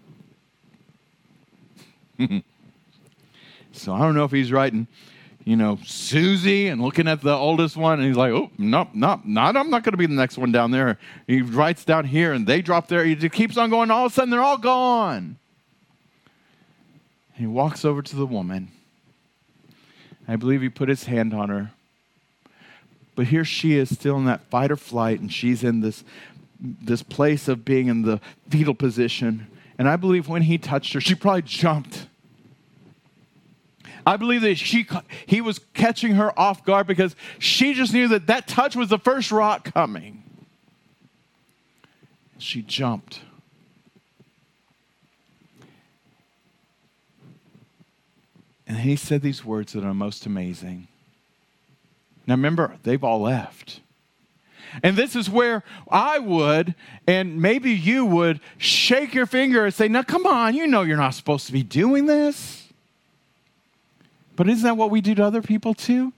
so 3.73 3.93
I 3.93 3.99
don't 4.01 4.15
know 4.15 4.25
if 4.25 4.31
he's 4.31 4.53
writing, 4.53 4.87
you 5.45 5.57
know, 5.57 5.79
Susie 5.85 6.69
and 6.69 6.81
looking 6.81 7.09
at 7.09 7.21
the 7.21 7.35
oldest 7.35 7.77
one, 7.77 7.99
and 7.99 8.09
he's 8.09 8.17
like, 8.17 8.33
oh, 8.33 8.51
no, 8.57 8.89
no, 8.95 9.21
not, 9.25 9.57
I'm 9.57 9.71
not 9.71 9.83
going 9.83 9.93
to 9.93 9.99
be 9.99 10.07
the 10.07 10.15
next 10.15 10.39
one 10.39 10.53
down 10.53 10.71
there. 10.71 10.99
He 11.27 11.43
writes 11.43 11.85
down 11.85 12.07
here, 12.07 12.33
and 12.33 12.47
they 12.47 12.63
drop 12.63 12.89
there. 12.89 13.05
He 13.05 13.17
keeps 13.29 13.57
on 13.57 13.71
going. 13.71 13.91
All 13.91 14.07
of 14.07 14.13
a 14.13 14.15
sudden, 14.15 14.31
they're 14.31 14.41
all 14.41 14.59
gone. 14.59 15.37
he 17.35 17.47
walks 17.47 17.85
over 17.85 18.01
to 18.01 18.17
the 18.17 18.27
woman. 18.27 18.69
I 20.27 20.37
believe 20.37 20.63
he 20.63 20.71
put 20.71 20.89
his 20.89 21.05
hand 21.05 21.35
on 21.35 21.51
her. 21.51 21.73
But 23.15 23.27
here 23.27 23.45
she 23.45 23.77
is 23.77 23.95
still 23.95 24.17
in 24.17 24.25
that 24.25 24.45
fight 24.45 24.71
or 24.71 24.77
flight, 24.77 25.21
and 25.21 25.33
she's 25.33 25.63
in 25.63 25.81
this, 25.81 26.05
this 26.61 27.03
place 27.03 27.49
of 27.49 27.65
being 27.65 27.89
in 27.89 28.03
the 28.03 28.21
fetal 28.49 28.75
position. 28.75 29.47
And 29.79 29.89
I 29.89 29.97
believe 29.97 30.29
when 30.29 30.43
he 30.43 30.59
touched 30.59 30.93
her, 30.93 31.01
she 31.01 31.15
probably 31.15 31.43
jumped. 31.43 32.07
I 34.07 34.17
believe 34.17 34.43
that 34.43 34.57
she, 34.57 34.87
he 35.27 35.41
was 35.41 35.61
catching 35.73 36.15
her 36.15 36.39
off 36.39 36.65
guard 36.65 36.87
because 36.87 37.17
she 37.39 37.75
just 37.75 37.93
knew 37.93 38.09
that 38.09 38.27
that 38.27 38.47
touch 38.47 38.77
was 38.77 38.89
the 38.89 38.99
first 38.99 39.33
rock 39.33 39.73
coming. 39.73 40.23
She 42.39 42.63
jumped. 42.63 43.21
And 48.67 48.79
he 48.79 48.97
said 48.97 49.23
these 49.23 49.45
words 49.45 49.73
that 49.73 49.85
are 49.85 49.95
most 49.95 50.27
amazing. 50.27 50.89
Now 52.27 52.35
remember, 52.35 52.77
they've 52.83 53.03
all 53.03 53.21
left. 53.21 53.81
And 54.83 54.97
this 54.97 55.15
is 55.17 55.31
where 55.31 55.63
I 55.91 56.19
would, 56.19 56.75
and 57.07 57.41
maybe 57.41 57.73
you 57.73 58.05
would, 58.05 58.41
shake 58.59 59.15
your 59.15 59.27
finger 59.27 59.65
and 59.65 59.75
say, 59.75 59.89
Now, 59.89 60.03
come 60.03 60.27
on, 60.27 60.55
you 60.55 60.67
know 60.67 60.83
you're 60.83 60.97
not 60.97 61.15
supposed 61.15 61.47
to 61.47 61.53
be 61.53 61.63
doing 61.63 62.07
this. 62.07 62.69
But 64.37 64.49
isn't 64.49 64.65
that 64.65 64.77
what 64.77 64.91
we 64.91 65.01
do 65.01 65.15
to 65.15 65.25
other 65.25 65.43
people 65.43 65.75
too? 65.75 66.13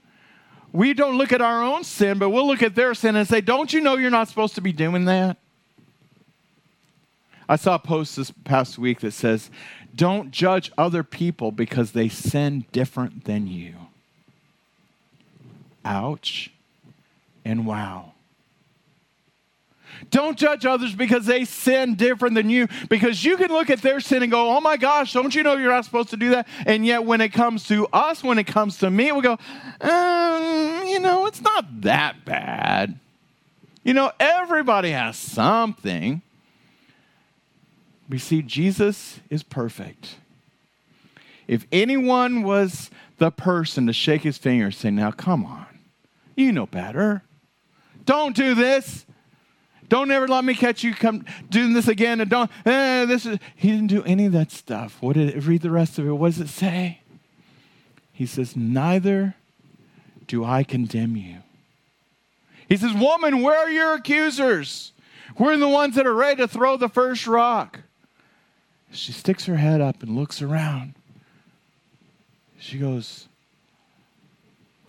we 0.73 0.93
don't 0.93 1.17
look 1.17 1.31
at 1.31 1.41
our 1.41 1.63
own 1.63 1.83
sin, 1.83 2.19
but 2.19 2.29
we'll 2.29 2.45
look 2.45 2.61
at 2.61 2.75
their 2.75 2.93
sin 2.93 3.15
and 3.15 3.27
say, 3.27 3.41
Don't 3.41 3.73
you 3.73 3.81
know 3.81 3.97
you're 3.97 4.11
not 4.11 4.27
supposed 4.27 4.55
to 4.55 4.61
be 4.61 4.71
doing 4.71 5.05
that? 5.05 5.37
I 7.49 7.55
saw 7.55 7.75
a 7.75 7.79
post 7.79 8.15
this 8.17 8.31
past 8.43 8.77
week 8.77 8.99
that 8.99 9.13
says, 9.13 9.49
Don't 9.95 10.31
judge 10.31 10.71
other 10.77 11.03
people 11.03 11.51
because 11.51 11.91
they 11.91 12.09
sin 12.09 12.65
different 12.71 13.23
than 13.23 13.47
you. 13.47 13.73
Ouch 15.85 16.51
and 17.45 17.65
wow. 17.65 18.13
Don't 20.09 20.37
judge 20.37 20.65
others 20.65 20.95
because 20.95 21.25
they 21.25 21.45
sin 21.45 21.95
different 21.95 22.35
than 22.35 22.49
you, 22.49 22.67
because 22.89 23.23
you 23.23 23.37
can 23.37 23.49
look 23.49 23.69
at 23.69 23.81
their 23.81 23.99
sin 23.99 24.23
and 24.23 24.31
go, 24.31 24.55
oh 24.55 24.61
my 24.61 24.77
gosh, 24.77 25.13
don't 25.13 25.33
you 25.33 25.43
know 25.43 25.55
you're 25.55 25.71
not 25.71 25.85
supposed 25.85 26.09
to 26.09 26.17
do 26.17 26.31
that? 26.31 26.47
And 26.65 26.85
yet, 26.85 27.03
when 27.03 27.21
it 27.21 27.29
comes 27.29 27.67
to 27.67 27.87
us, 27.87 28.23
when 28.23 28.39
it 28.39 28.45
comes 28.45 28.77
to 28.79 28.89
me, 28.89 29.11
we 29.11 29.21
go, 29.21 29.37
um, 29.81 30.87
you 30.87 30.99
know, 30.99 31.25
it's 31.25 31.41
not 31.41 31.81
that 31.81 32.25
bad. 32.25 32.99
You 33.83 33.93
know, 33.93 34.11
everybody 34.19 34.91
has 34.91 35.17
something. 35.17 36.21
We 38.09 38.17
see 38.17 38.41
Jesus 38.41 39.19
is 39.29 39.43
perfect. 39.43 40.15
If 41.47 41.65
anyone 41.71 42.43
was 42.43 42.89
the 43.17 43.31
person 43.31 43.87
to 43.87 43.93
shake 43.93 44.21
his 44.21 44.37
finger 44.37 44.65
and 44.65 44.75
say, 44.75 44.91
now 44.91 45.11
come 45.11 45.45
on, 45.45 45.65
you 46.35 46.51
know 46.51 46.65
better. 46.65 47.23
Don't 48.05 48.35
do 48.35 48.55
this. 48.55 49.05
Don't 49.89 50.11
ever 50.11 50.27
let 50.27 50.43
me 50.43 50.53
catch 50.53 50.83
you 50.83 50.93
come 50.93 51.25
doing 51.49 51.73
this 51.73 51.87
again. 51.87 52.19
And 52.19 52.29
don't, 52.29 52.51
eh, 52.65 53.05
this 53.05 53.25
is, 53.25 53.39
he 53.55 53.69
didn't 53.69 53.87
do 53.87 54.03
any 54.03 54.25
of 54.25 54.33
that 54.33 54.51
stuff. 54.51 54.97
What 55.01 55.13
did 55.13 55.35
it, 55.35 55.43
read 55.45 55.61
the 55.61 55.71
rest 55.71 55.97
of 55.97 56.07
it? 56.07 56.11
What 56.11 56.33
does 56.33 56.41
it 56.41 56.49
say? 56.49 57.01
He 58.11 58.25
says, 58.25 58.55
Neither 58.55 59.35
do 60.27 60.43
I 60.43 60.63
condemn 60.63 61.15
you. 61.15 61.37
He 62.67 62.75
says, 62.75 62.93
Woman, 62.93 63.41
where 63.41 63.57
are 63.57 63.69
your 63.69 63.93
accusers? 63.93 64.91
We're 65.37 65.55
the 65.57 65.69
ones 65.69 65.95
that 65.95 66.07
are 66.07 66.13
ready 66.13 66.41
to 66.41 66.47
throw 66.47 66.77
the 66.77 66.89
first 66.89 67.27
rock. 67.27 67.81
She 68.91 69.11
sticks 69.11 69.45
her 69.45 69.57
head 69.57 69.81
up 69.81 70.01
and 70.01 70.15
looks 70.15 70.41
around. 70.41 70.95
She 72.59 72.77
goes, 72.77 73.27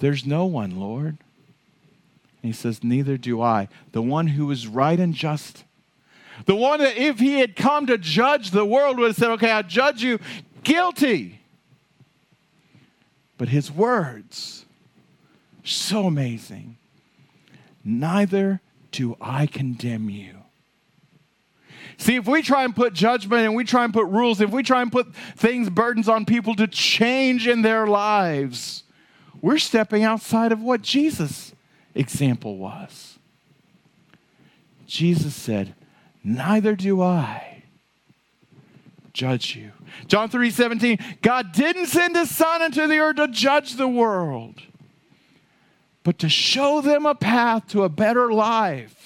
There's 0.00 0.26
no 0.26 0.44
one, 0.44 0.80
Lord. 0.80 1.18
And 2.42 2.52
he 2.52 2.52
says, 2.52 2.84
Neither 2.84 3.16
do 3.16 3.40
I. 3.42 3.68
The 3.92 4.02
one 4.02 4.28
who 4.28 4.50
is 4.50 4.66
right 4.66 4.98
and 4.98 5.14
just. 5.14 5.64
The 6.46 6.54
one 6.54 6.80
that, 6.80 6.96
if 6.96 7.18
he 7.18 7.40
had 7.40 7.56
come 7.56 7.86
to 7.86 7.98
judge 7.98 8.50
the 8.50 8.64
world, 8.64 8.98
would 8.98 9.08
have 9.08 9.16
said, 9.16 9.30
Okay, 9.30 9.50
I 9.50 9.62
judge 9.62 10.02
you 10.02 10.18
guilty. 10.62 11.40
But 13.36 13.48
his 13.48 13.70
words, 13.70 14.64
so 15.64 16.06
amazing. 16.06 16.76
Neither 17.84 18.60
do 18.90 19.16
I 19.20 19.46
condemn 19.46 20.10
you. 20.10 20.34
See, 21.96 22.14
if 22.14 22.28
we 22.28 22.42
try 22.42 22.64
and 22.64 22.74
put 22.74 22.92
judgment 22.92 23.44
and 23.44 23.56
we 23.56 23.64
try 23.64 23.84
and 23.84 23.92
put 23.92 24.06
rules, 24.06 24.40
if 24.40 24.50
we 24.50 24.62
try 24.62 24.82
and 24.82 24.90
put 24.90 25.14
things, 25.36 25.68
burdens 25.68 26.08
on 26.08 26.24
people 26.24 26.54
to 26.56 26.66
change 26.68 27.48
in 27.48 27.62
their 27.62 27.86
lives, 27.86 28.84
we're 29.40 29.58
stepping 29.58 30.04
outside 30.04 30.52
of 30.52 30.62
what 30.62 30.82
Jesus 30.82 31.54
example 31.94 32.56
was. 32.56 33.18
Jesus 34.86 35.34
said, 35.34 35.74
Neither 36.24 36.74
do 36.74 37.02
I 37.02 37.62
judge 39.12 39.56
you. 39.56 39.72
John 40.06 40.28
3 40.28 40.50
17, 40.50 40.98
God 41.22 41.52
didn't 41.52 41.86
send 41.86 42.16
his 42.16 42.34
son 42.34 42.62
into 42.62 42.86
the 42.86 42.98
earth 42.98 43.16
to 43.16 43.28
judge 43.28 43.74
the 43.74 43.88
world, 43.88 44.62
but 46.04 46.18
to 46.20 46.28
show 46.28 46.80
them 46.80 47.04
a 47.06 47.14
path 47.14 47.68
to 47.68 47.82
a 47.82 47.88
better 47.88 48.32
life 48.32 48.98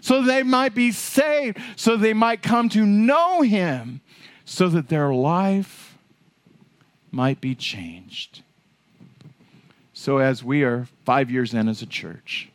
so 0.00 0.20
they 0.20 0.42
might 0.42 0.74
be 0.74 0.90
saved, 0.90 1.58
so 1.76 1.96
they 1.96 2.12
might 2.12 2.42
come 2.42 2.68
to 2.70 2.84
know 2.84 3.42
him, 3.42 4.00
so 4.44 4.68
that 4.68 4.88
their 4.88 5.14
life 5.14 5.96
might 7.12 7.40
be 7.40 7.54
changed. 7.54 8.42
So, 10.02 10.18
as 10.18 10.42
we 10.42 10.64
are 10.64 10.88
five 11.04 11.30
years 11.30 11.54
in 11.54 11.68
as 11.68 11.80
a 11.80 11.86
church, 11.86 12.48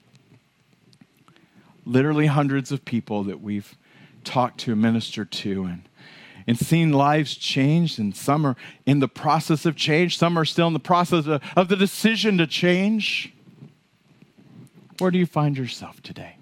literally 1.85 2.25
hundreds 2.25 2.73
of 2.73 2.83
people 2.83 3.23
that 3.23 3.39
we've 3.39 3.77
talked 4.25 4.59
to, 4.65 4.75
ministered 4.75 5.31
to, 5.31 5.63
and, 5.63 5.83
and 6.45 6.59
seen 6.59 6.91
lives 6.91 7.35
changed, 7.35 7.99
and 7.99 8.13
some 8.13 8.45
are 8.45 8.57
in 8.85 8.99
the 8.99 9.07
process 9.07 9.65
of 9.65 9.77
change, 9.77 10.17
some 10.17 10.37
are 10.37 10.43
still 10.43 10.67
in 10.67 10.73
the 10.73 10.79
process 10.81 11.25
of, 11.25 11.41
of 11.55 11.69
the 11.69 11.77
decision 11.77 12.37
to 12.37 12.47
change. 12.47 13.33
Where 14.99 15.09
do 15.09 15.17
you 15.17 15.25
find 15.25 15.57
yourself 15.57 16.03
today? 16.03 16.35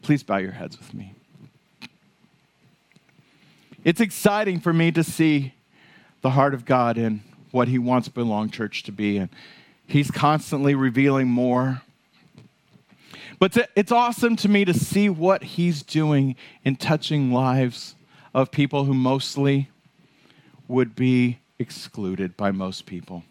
Please 0.00 0.22
bow 0.22 0.36
your 0.36 0.52
heads 0.52 0.78
with 0.78 0.94
me. 0.94 1.12
It's 3.82 4.00
exciting 4.00 4.60
for 4.60 4.72
me 4.72 4.92
to 4.92 5.02
see 5.02 5.54
the 6.22 6.30
heart 6.30 6.54
of 6.54 6.64
God 6.64 6.96
in 6.96 7.22
what 7.50 7.66
He 7.66 7.78
wants 7.78 8.08
Belong 8.08 8.50
Church 8.50 8.84
to 8.84 8.92
be. 8.92 9.16
And 9.16 9.28
He's 9.86 10.10
constantly 10.10 10.74
revealing 10.74 11.28
more. 11.28 11.82
But 13.38 13.68
it's 13.76 13.92
awesome 13.92 14.36
to 14.36 14.48
me 14.48 14.64
to 14.64 14.74
see 14.74 15.08
what 15.08 15.42
He's 15.42 15.82
doing 15.82 16.36
in 16.64 16.76
touching 16.76 17.32
lives 17.32 17.94
of 18.34 18.50
people 18.50 18.84
who 18.84 18.94
mostly 18.94 19.70
would 20.68 20.96
be 20.96 21.38
excluded 21.58 22.36
by 22.36 22.50
most 22.50 22.86
people. 22.86 23.24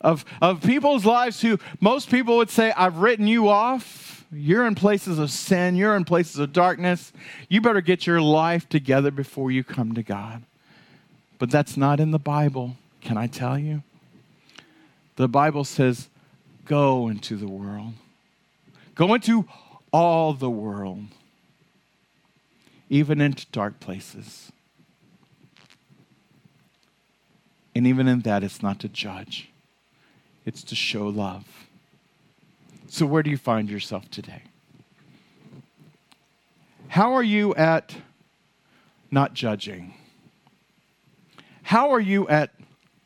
Of, 0.00 0.24
of 0.40 0.62
people's 0.62 1.04
lives 1.04 1.40
who 1.42 1.58
most 1.80 2.08
people 2.10 2.36
would 2.36 2.50
say, 2.50 2.72
I've 2.76 2.98
written 2.98 3.26
you 3.26 3.48
off. 3.48 4.24
You're 4.30 4.66
in 4.66 4.74
places 4.74 5.18
of 5.18 5.30
sin. 5.30 5.74
You're 5.74 5.96
in 5.96 6.04
places 6.04 6.38
of 6.38 6.52
darkness. 6.52 7.12
You 7.48 7.60
better 7.60 7.80
get 7.80 8.06
your 8.06 8.20
life 8.20 8.68
together 8.68 9.10
before 9.10 9.50
you 9.50 9.64
come 9.64 9.94
to 9.94 10.02
God. 10.02 10.42
But 11.38 11.50
that's 11.50 11.76
not 11.76 11.98
in 11.98 12.12
the 12.12 12.18
Bible. 12.18 12.76
Can 13.00 13.16
I 13.16 13.26
tell 13.26 13.58
you? 13.58 13.82
The 15.18 15.26
Bible 15.26 15.64
says, 15.64 16.08
go 16.64 17.08
into 17.08 17.34
the 17.34 17.48
world, 17.48 17.94
go 18.94 19.14
into 19.14 19.46
all 19.92 20.32
the 20.32 20.48
world, 20.48 21.06
even 22.88 23.20
into 23.20 23.44
dark 23.50 23.80
places. 23.80 24.52
And 27.74 27.84
even 27.84 28.06
in 28.06 28.20
that, 28.20 28.44
it's 28.44 28.62
not 28.62 28.78
to 28.78 28.88
judge, 28.88 29.48
it's 30.46 30.62
to 30.62 30.76
show 30.76 31.08
love. 31.08 31.66
So, 32.86 33.04
where 33.04 33.24
do 33.24 33.30
you 33.30 33.36
find 33.36 33.68
yourself 33.68 34.08
today? 34.12 34.42
How 36.86 37.14
are 37.14 37.24
you 37.24 37.56
at 37.56 37.96
not 39.10 39.34
judging? 39.34 39.94
How 41.64 41.90
are 41.90 41.98
you 41.98 42.28
at 42.28 42.52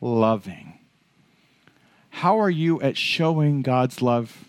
loving? 0.03 0.72
How 2.13 2.39
are 2.39 2.51
you 2.51 2.81
at 2.83 2.97
showing 2.97 3.63
God's 3.63 4.01
love 4.01 4.45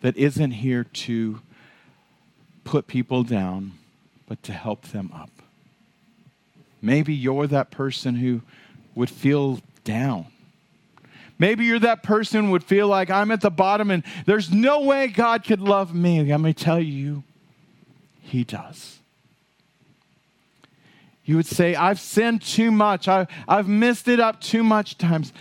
that 0.00 0.16
isn't 0.16 0.52
here 0.52 0.84
to 0.84 1.40
put 2.62 2.86
people 2.86 3.24
down, 3.24 3.72
but 4.28 4.42
to 4.44 4.52
help 4.52 4.82
them 4.88 5.10
up? 5.12 5.30
Maybe 6.80 7.14
you're 7.14 7.46
that 7.48 7.70
person 7.70 8.16
who 8.16 8.42
would 8.94 9.10
feel 9.10 9.60
down. 9.82 10.26
Maybe 11.38 11.64
you're 11.64 11.78
that 11.78 12.02
person 12.02 12.50
would 12.50 12.62
feel 12.62 12.86
like 12.86 13.10
I'm 13.10 13.30
at 13.30 13.40
the 13.40 13.50
bottom 13.50 13.90
and 13.90 14.04
there's 14.26 14.52
no 14.52 14.82
way 14.82 15.08
God 15.08 15.42
could 15.42 15.62
love 15.62 15.94
me. 15.94 16.22
Let 16.22 16.40
me 16.40 16.52
tell 16.52 16.80
you, 16.80 17.24
He 18.20 18.44
does. 18.44 18.98
You 21.24 21.36
would 21.36 21.46
say, 21.46 21.74
I've 21.74 21.98
sinned 21.98 22.42
too 22.42 22.70
much. 22.70 23.08
I, 23.08 23.26
I've 23.48 23.68
missed 23.68 24.06
it 24.06 24.20
up 24.20 24.40
too 24.40 24.62
much 24.62 24.98
times. 24.98 25.32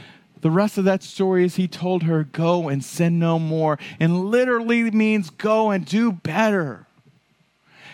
The 0.41 0.51
rest 0.51 0.77
of 0.77 0.85
that 0.85 1.03
story 1.03 1.43
is 1.43 1.55
he 1.55 1.67
told 1.67 2.03
her, 2.03 2.23
Go 2.23 2.69
and 2.69 2.83
sin 2.83 3.19
no 3.19 3.39
more, 3.39 3.77
and 3.99 4.25
literally 4.25 4.89
means 4.91 5.29
go 5.29 5.71
and 5.71 5.85
do 5.85 6.11
better. 6.11 6.85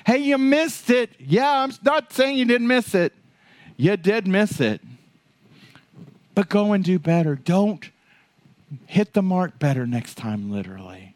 Hey, 0.05 0.19
you 0.19 0.37
missed 0.37 0.89
it. 0.91 1.11
Yeah, 1.19 1.63
I'm 1.63 1.71
not 1.83 2.13
saying 2.13 2.37
you 2.37 2.45
didn't 2.45 2.67
miss 2.67 2.93
it. 2.93 3.13
You 3.75 3.97
did 3.97 4.27
miss 4.27 4.59
it. 4.59 4.81
But 6.35 6.49
go 6.49 6.73
and 6.73 6.83
do 6.83 6.99
better. 6.99 7.35
Don't 7.35 7.89
hit 8.85 9.13
the 9.13 9.23
mark 9.23 9.57
better 9.57 9.87
next 9.87 10.15
time, 10.15 10.51
literally. 10.51 11.15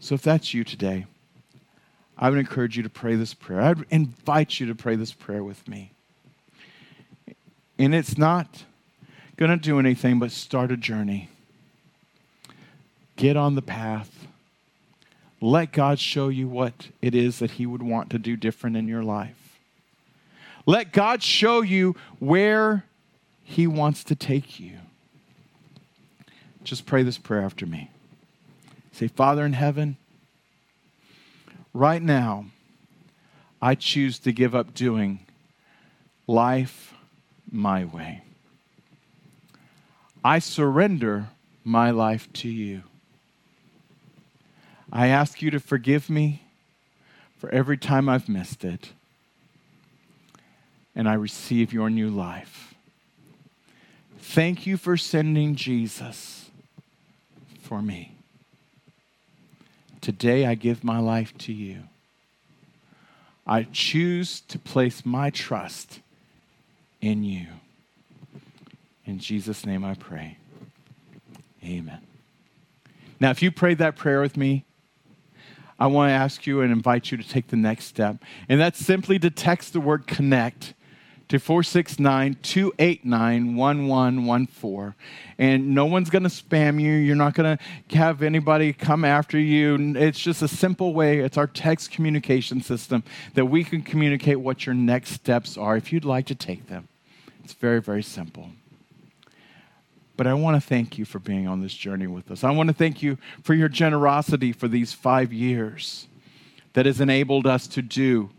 So 0.00 0.14
if 0.14 0.22
that's 0.22 0.52
you 0.52 0.64
today, 0.64 1.06
I 2.18 2.30
would 2.30 2.38
encourage 2.38 2.76
you 2.76 2.82
to 2.82 2.90
pray 2.90 3.14
this 3.14 3.32
prayer. 3.32 3.60
I'd 3.62 3.84
invite 3.90 4.60
you 4.60 4.66
to 4.66 4.74
pray 4.74 4.96
this 4.96 5.12
prayer 5.12 5.42
with 5.42 5.66
me. 5.66 5.92
And 7.78 7.94
it's 7.94 8.16
not 8.16 8.64
going 9.36 9.50
to 9.50 9.56
do 9.56 9.78
anything 9.78 10.18
but 10.18 10.30
start 10.30 10.72
a 10.72 10.76
journey. 10.76 11.28
Get 13.16 13.36
on 13.36 13.54
the 13.54 13.62
path. 13.62 14.26
Let 15.40 15.72
God 15.72 15.98
show 15.98 16.28
you 16.28 16.48
what 16.48 16.88
it 17.02 17.14
is 17.14 17.38
that 17.38 17.52
He 17.52 17.66
would 17.66 17.82
want 17.82 18.10
to 18.10 18.18
do 18.18 18.36
different 18.36 18.76
in 18.76 18.88
your 18.88 19.02
life. 19.02 19.58
Let 20.64 20.92
God 20.92 21.22
show 21.22 21.60
you 21.60 21.94
where 22.18 22.84
He 23.44 23.66
wants 23.66 24.02
to 24.04 24.14
take 24.14 24.58
you. 24.58 24.78
just 26.64 26.86
pray 26.86 27.02
this 27.02 27.18
prayer 27.18 27.42
after 27.42 27.66
me. 27.66 27.90
Say, 28.92 29.08
Father 29.08 29.44
in 29.44 29.52
heaven, 29.52 29.98
right 31.74 32.02
now, 32.02 32.46
I 33.60 33.74
choose 33.74 34.18
to 34.20 34.32
give 34.32 34.54
up 34.54 34.74
doing 34.74 35.20
life 36.26 36.94
my 37.50 37.84
way. 37.84 38.22
I 40.24 40.38
surrender 40.38 41.28
my 41.64 41.90
life 41.90 42.32
to 42.34 42.48
you. 42.48 42.82
I 44.92 45.08
ask 45.08 45.42
you 45.42 45.50
to 45.50 45.60
forgive 45.60 46.08
me 46.08 46.42
for 47.36 47.48
every 47.50 47.76
time 47.76 48.08
I've 48.08 48.28
missed 48.28 48.64
it. 48.64 48.90
And 50.94 51.08
I 51.08 51.14
receive 51.14 51.72
your 51.72 51.90
new 51.90 52.08
life. 52.08 52.74
Thank 54.18 54.66
you 54.66 54.76
for 54.76 54.96
sending 54.96 55.54
Jesus 55.54 56.50
for 57.60 57.82
me. 57.82 58.16
Today 60.00 60.46
I 60.46 60.54
give 60.54 60.82
my 60.82 60.98
life 60.98 61.36
to 61.38 61.52
you. 61.52 61.84
I 63.46 63.64
choose 63.64 64.40
to 64.42 64.58
place 64.58 65.04
my 65.04 65.30
trust 65.30 66.00
in 67.00 67.24
you. 67.24 67.46
In 69.04 69.18
Jesus' 69.18 69.64
name 69.64 69.84
I 69.84 69.94
pray. 69.94 70.38
Amen. 71.64 72.00
Now, 73.18 73.30
if 73.30 73.42
you 73.42 73.50
prayed 73.50 73.78
that 73.78 73.96
prayer 73.96 74.20
with 74.20 74.36
me, 74.36 74.64
I 75.78 75.86
want 75.88 76.10
to 76.10 76.14
ask 76.14 76.46
you 76.46 76.60
and 76.60 76.72
invite 76.72 77.10
you 77.10 77.18
to 77.18 77.28
take 77.28 77.48
the 77.48 77.56
next 77.56 77.86
step. 77.86 78.16
And 78.48 78.60
that's 78.60 78.78
simply 78.78 79.18
to 79.18 79.30
text 79.30 79.72
the 79.72 79.80
word 79.80 80.06
connect 80.06 80.74
to 81.28 81.38
469 81.38 82.36
289 82.42 83.56
1114. 83.56 84.94
And 85.38 85.74
no 85.74 85.86
one's 85.86 86.08
going 86.08 86.22
to 86.22 86.28
spam 86.28 86.80
you. 86.80 86.92
You're 86.92 87.16
not 87.16 87.34
going 87.34 87.58
to 87.58 87.96
have 87.96 88.22
anybody 88.22 88.72
come 88.72 89.04
after 89.04 89.38
you. 89.38 89.94
It's 89.96 90.20
just 90.20 90.42
a 90.42 90.48
simple 90.48 90.94
way. 90.94 91.18
It's 91.18 91.36
our 91.36 91.46
text 91.46 91.90
communication 91.90 92.60
system 92.60 93.02
that 93.34 93.46
we 93.46 93.64
can 93.64 93.82
communicate 93.82 94.40
what 94.40 94.66
your 94.66 94.74
next 94.74 95.10
steps 95.10 95.56
are 95.58 95.76
if 95.76 95.92
you'd 95.92 96.04
like 96.04 96.26
to 96.26 96.34
take 96.34 96.68
them. 96.68 96.88
It's 97.42 97.54
very, 97.54 97.80
very 97.80 98.02
simple. 98.02 98.50
But 100.16 100.26
I 100.26 100.34
want 100.34 100.60
to 100.60 100.66
thank 100.66 100.96
you 100.96 101.04
for 101.04 101.18
being 101.18 101.46
on 101.46 101.60
this 101.60 101.74
journey 101.74 102.06
with 102.06 102.30
us. 102.30 102.42
I 102.42 102.50
want 102.50 102.68
to 102.68 102.74
thank 102.74 103.02
you 103.02 103.18
for 103.42 103.52
your 103.52 103.68
generosity 103.68 104.52
for 104.52 104.66
these 104.66 104.92
five 104.92 105.32
years 105.32 106.06
that 106.72 106.86
has 106.86 107.00
enabled 107.00 107.46
us 107.46 107.66
to 107.68 107.82
do 107.82 108.30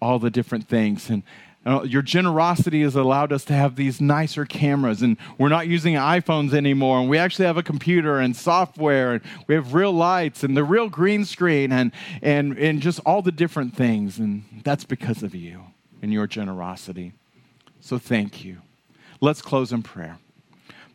all 0.00 0.18
the 0.18 0.30
different 0.30 0.68
things. 0.68 1.10
And 1.10 1.22
Uh, 1.68 1.82
your 1.82 2.00
generosity 2.00 2.80
has 2.80 2.96
allowed 2.96 3.30
us 3.30 3.44
to 3.44 3.52
have 3.52 3.76
these 3.76 4.00
nicer 4.00 4.46
cameras, 4.46 5.02
and 5.02 5.18
we're 5.36 5.50
not 5.50 5.66
using 5.66 5.96
iPhones 5.96 6.54
anymore. 6.54 6.98
And 6.98 7.10
we 7.10 7.18
actually 7.18 7.44
have 7.44 7.58
a 7.58 7.62
computer 7.62 8.20
and 8.20 8.34
software, 8.34 9.12
and 9.12 9.20
we 9.46 9.54
have 9.54 9.74
real 9.74 9.92
lights 9.92 10.42
and 10.42 10.56
the 10.56 10.64
real 10.64 10.88
green 10.88 11.26
screen, 11.26 11.70
and, 11.70 11.92
and, 12.22 12.56
and 12.56 12.80
just 12.80 13.00
all 13.04 13.20
the 13.20 13.30
different 13.30 13.76
things. 13.76 14.18
And 14.18 14.62
that's 14.64 14.84
because 14.84 15.22
of 15.22 15.34
you 15.34 15.60
and 16.00 16.10
your 16.10 16.26
generosity. 16.26 17.12
So 17.80 17.98
thank 17.98 18.42
you. 18.42 18.62
Let's 19.20 19.42
close 19.42 19.70
in 19.70 19.82
prayer. 19.82 20.16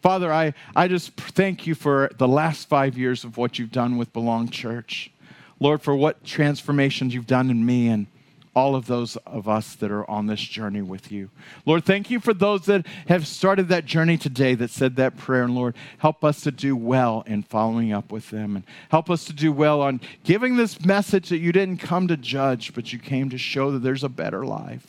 Father, 0.01 0.33
I, 0.33 0.55
I 0.75 0.87
just 0.87 1.11
thank 1.11 1.67
you 1.67 1.75
for 1.75 2.09
the 2.17 2.27
last 2.27 2.67
five 2.67 2.97
years 2.97 3.23
of 3.23 3.37
what 3.37 3.59
you've 3.59 3.71
done 3.71 3.95
with 3.95 4.11
Belong 4.11 4.49
Church. 4.49 5.11
Lord, 5.59 5.83
for 5.83 5.95
what 5.95 6.23
transformations 6.23 7.13
you've 7.13 7.27
done 7.27 7.51
in 7.51 7.63
me 7.63 7.89
and 7.89 8.07
all 8.55 8.75
of 8.75 8.85
those 8.85 9.15
of 9.25 9.47
us 9.47 9.75
that 9.75 9.91
are 9.91 10.09
on 10.09 10.27
this 10.27 10.39
journey 10.39 10.81
with 10.81 11.11
you. 11.11 11.29
Lord, 11.65 11.85
thank 11.85 12.11
you 12.11 12.19
for 12.19 12.33
those 12.33 12.65
that 12.65 12.85
have 13.07 13.25
started 13.25 13.67
that 13.69 13.85
journey 13.85 14.17
today 14.17 14.53
that 14.55 14.69
said 14.69 14.95
that 14.97 15.17
prayer. 15.17 15.43
And 15.43 15.55
Lord, 15.55 15.75
help 15.97 16.23
us 16.23 16.41
to 16.41 16.51
do 16.51 16.75
well 16.75 17.23
in 17.25 17.43
following 17.43 17.91
up 17.91 18.11
with 18.11 18.29
them 18.29 18.55
and 18.55 18.65
help 18.89 19.09
us 19.09 19.25
to 19.25 19.33
do 19.33 19.51
well 19.51 19.81
on 19.81 20.01
giving 20.23 20.55
this 20.55 20.85
message 20.85 21.29
that 21.29 21.39
you 21.39 21.51
didn't 21.51 21.77
come 21.77 22.07
to 22.07 22.17
judge, 22.17 22.73
but 22.73 22.93
you 22.93 22.99
came 22.99 23.29
to 23.29 23.37
show 23.37 23.71
that 23.71 23.79
there's 23.79 24.03
a 24.03 24.09
better 24.09 24.45
life. 24.45 24.87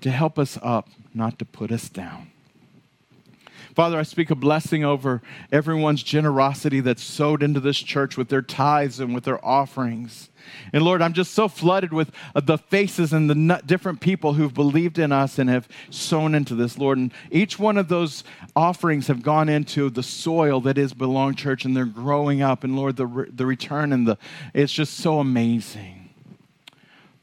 To 0.00 0.10
help 0.10 0.38
us 0.38 0.58
up, 0.62 0.88
not 1.14 1.38
to 1.38 1.44
put 1.44 1.70
us 1.70 1.88
down. 1.88 2.30
Father, 3.80 3.98
I 3.98 4.02
speak 4.02 4.30
a 4.30 4.34
blessing 4.34 4.84
over 4.84 5.22
everyone's 5.50 6.02
generosity 6.02 6.80
that's 6.80 7.02
sowed 7.02 7.42
into 7.42 7.60
this 7.60 7.78
church 7.78 8.14
with 8.18 8.28
their 8.28 8.42
tithes 8.42 9.00
and 9.00 9.14
with 9.14 9.24
their 9.24 9.42
offerings. 9.42 10.28
And 10.74 10.82
Lord, 10.82 11.00
I'm 11.00 11.14
just 11.14 11.32
so 11.32 11.48
flooded 11.48 11.90
with 11.90 12.12
uh, 12.34 12.40
the 12.40 12.58
faces 12.58 13.14
and 13.14 13.30
the 13.30 13.62
different 13.64 14.02
people 14.02 14.34
who've 14.34 14.52
believed 14.52 14.98
in 14.98 15.12
us 15.12 15.38
and 15.38 15.48
have 15.48 15.66
sown 15.88 16.34
into 16.34 16.54
this, 16.54 16.76
Lord. 16.76 16.98
And 16.98 17.10
each 17.30 17.58
one 17.58 17.78
of 17.78 17.88
those 17.88 18.22
offerings 18.54 19.06
have 19.06 19.22
gone 19.22 19.48
into 19.48 19.88
the 19.88 20.02
soil 20.02 20.60
that 20.60 20.76
is 20.76 20.92
Belong 20.92 21.34
Church, 21.34 21.64
and 21.64 21.74
they're 21.74 21.86
growing 21.86 22.42
up. 22.42 22.64
And 22.64 22.76
Lord, 22.76 22.96
the, 22.96 23.06
re- 23.06 23.30
the 23.32 23.46
return 23.46 23.94
and 23.94 24.06
the 24.06 24.18
it's 24.52 24.74
just 24.74 24.98
so 24.98 25.20
amazing. 25.20 26.10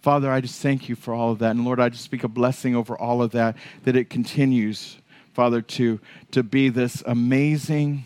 Father, 0.02 0.32
I 0.32 0.41
just 0.41 0.60
thank 0.60 0.89
you 0.89 0.96
for 0.96 1.13
all 1.13 1.34
of 1.34 1.38
that. 1.38 1.52
And 1.52 1.63
Lord, 1.65 1.80
I 1.80 1.89
just 1.89 2.04
speak 2.04 2.24
a 2.24 2.28
blessing 2.28 2.76
over 2.76 2.98
all 2.98 3.22
of 3.22 3.30
that, 3.34 3.56
that 3.84 3.96
it 3.96 4.10
continues 4.10 4.98
Father, 5.38 5.62
to, 5.62 6.00
to 6.32 6.41
be 6.41 6.67
this 6.67 7.04
amazing 7.06 8.06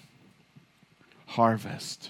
harvest. 1.28 2.10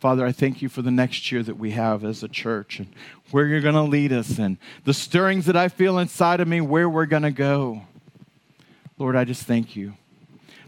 Father, 0.00 0.24
I 0.24 0.32
thank 0.32 0.62
you 0.62 0.70
for 0.70 0.80
the 0.80 0.90
next 0.90 1.30
year 1.30 1.42
that 1.42 1.58
we 1.58 1.72
have 1.72 2.04
as 2.06 2.22
a 2.22 2.28
church 2.28 2.78
and 2.78 2.88
where 3.30 3.46
you're 3.46 3.60
going 3.60 3.74
to 3.74 3.82
lead 3.82 4.14
us 4.14 4.38
and 4.38 4.56
the 4.84 4.94
stirrings 4.94 5.44
that 5.44 5.58
I 5.58 5.68
feel 5.68 5.98
inside 5.98 6.40
of 6.40 6.48
me, 6.48 6.62
where 6.62 6.88
we're 6.88 7.04
going 7.04 7.24
to 7.24 7.30
go. 7.30 7.82
Lord, 8.96 9.14
I 9.14 9.24
just 9.24 9.42
thank 9.42 9.76
you. 9.76 9.92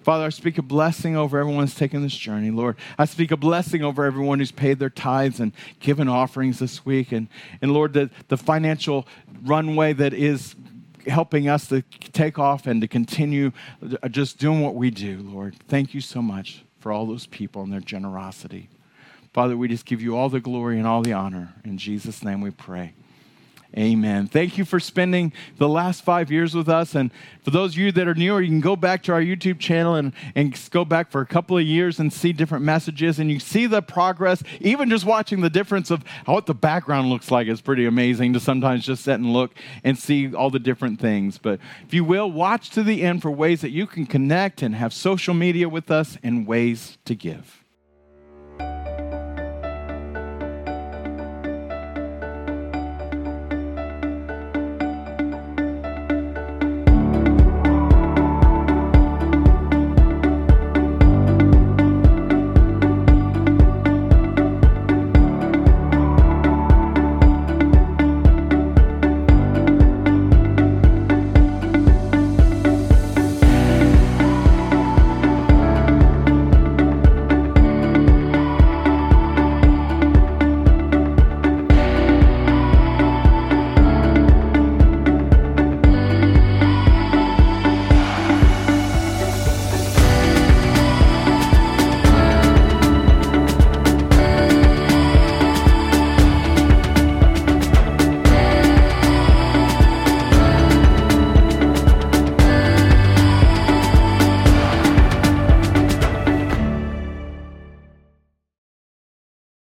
Father, 0.02 0.26
I 0.26 0.28
speak 0.28 0.58
a 0.58 0.62
blessing 0.62 1.16
over 1.16 1.38
everyone 1.38 1.64
who's 1.64 1.74
taken 1.74 2.02
this 2.02 2.14
journey, 2.14 2.50
Lord. 2.50 2.76
I 2.98 3.06
speak 3.06 3.30
a 3.30 3.38
blessing 3.38 3.82
over 3.82 4.04
everyone 4.04 4.38
who's 4.38 4.52
paid 4.52 4.78
their 4.78 4.90
tithes 4.90 5.40
and 5.40 5.52
given 5.80 6.10
offerings 6.10 6.58
this 6.58 6.84
week. 6.84 7.10
And, 7.10 7.28
and 7.62 7.72
Lord, 7.72 7.94
the, 7.94 8.10
the 8.28 8.36
financial 8.36 9.06
runway 9.42 9.94
that 9.94 10.12
is 10.12 10.54
helping 11.06 11.48
us 11.48 11.68
to 11.68 11.82
take 12.12 12.38
off 12.38 12.66
and 12.66 12.80
to 12.80 12.88
continue 12.88 13.52
uh, 14.02 14.08
just 14.08 14.38
doing 14.38 14.60
what 14.60 14.74
we 14.74 14.90
do, 14.90 15.18
Lord. 15.18 15.56
Thank 15.68 15.94
you 15.94 16.00
so 16.00 16.22
much 16.22 16.64
for 16.80 16.92
all 16.92 17.06
those 17.06 17.26
people 17.26 17.62
and 17.62 17.72
their 17.72 17.80
generosity. 17.80 18.68
Father, 19.32 19.56
we 19.56 19.68
just 19.68 19.84
give 19.84 20.00
you 20.00 20.16
all 20.16 20.28
the 20.28 20.40
glory 20.40 20.78
and 20.78 20.86
all 20.86 21.02
the 21.02 21.12
honor. 21.12 21.54
In 21.64 21.78
Jesus' 21.78 22.22
name 22.22 22.40
we 22.40 22.50
pray. 22.50 22.94
Amen. 23.76 24.28
Thank 24.28 24.56
you 24.56 24.64
for 24.64 24.78
spending 24.78 25.32
the 25.58 25.68
last 25.68 26.04
five 26.04 26.30
years 26.30 26.54
with 26.54 26.68
us. 26.68 26.94
And 26.94 27.10
for 27.42 27.50
those 27.50 27.72
of 27.72 27.78
you 27.78 27.90
that 27.92 28.06
are 28.06 28.14
newer, 28.14 28.40
you 28.40 28.48
can 28.48 28.60
go 28.60 28.76
back 28.76 29.02
to 29.04 29.12
our 29.12 29.20
YouTube 29.20 29.58
channel 29.58 29.96
and, 29.96 30.12
and 30.36 30.56
go 30.70 30.84
back 30.84 31.10
for 31.10 31.20
a 31.20 31.26
couple 31.26 31.58
of 31.58 31.64
years 31.64 31.98
and 31.98 32.12
see 32.12 32.32
different 32.32 32.64
messages. 32.64 33.18
And 33.18 33.32
you 33.32 33.40
see 33.40 33.66
the 33.66 33.82
progress. 33.82 34.44
Even 34.60 34.90
just 34.90 35.04
watching 35.04 35.40
the 35.40 35.50
difference 35.50 35.90
of 35.90 36.04
what 36.24 36.46
the 36.46 36.54
background 36.54 37.08
looks 37.08 37.32
like 37.32 37.48
is 37.48 37.60
pretty 37.60 37.84
amazing 37.84 38.32
to 38.34 38.40
sometimes 38.40 38.86
just 38.86 39.02
sit 39.02 39.14
and 39.14 39.32
look 39.32 39.52
and 39.82 39.98
see 39.98 40.32
all 40.32 40.50
the 40.50 40.60
different 40.60 41.00
things. 41.00 41.38
But 41.38 41.58
if 41.84 41.92
you 41.92 42.04
will, 42.04 42.30
watch 42.30 42.70
to 42.70 42.84
the 42.84 43.02
end 43.02 43.22
for 43.22 43.30
ways 43.32 43.60
that 43.62 43.70
you 43.70 43.88
can 43.88 44.06
connect 44.06 44.62
and 44.62 44.76
have 44.76 44.92
social 44.92 45.34
media 45.34 45.68
with 45.68 45.90
us 45.90 46.16
and 46.22 46.46
ways 46.46 46.96
to 47.06 47.16
give. 47.16 47.63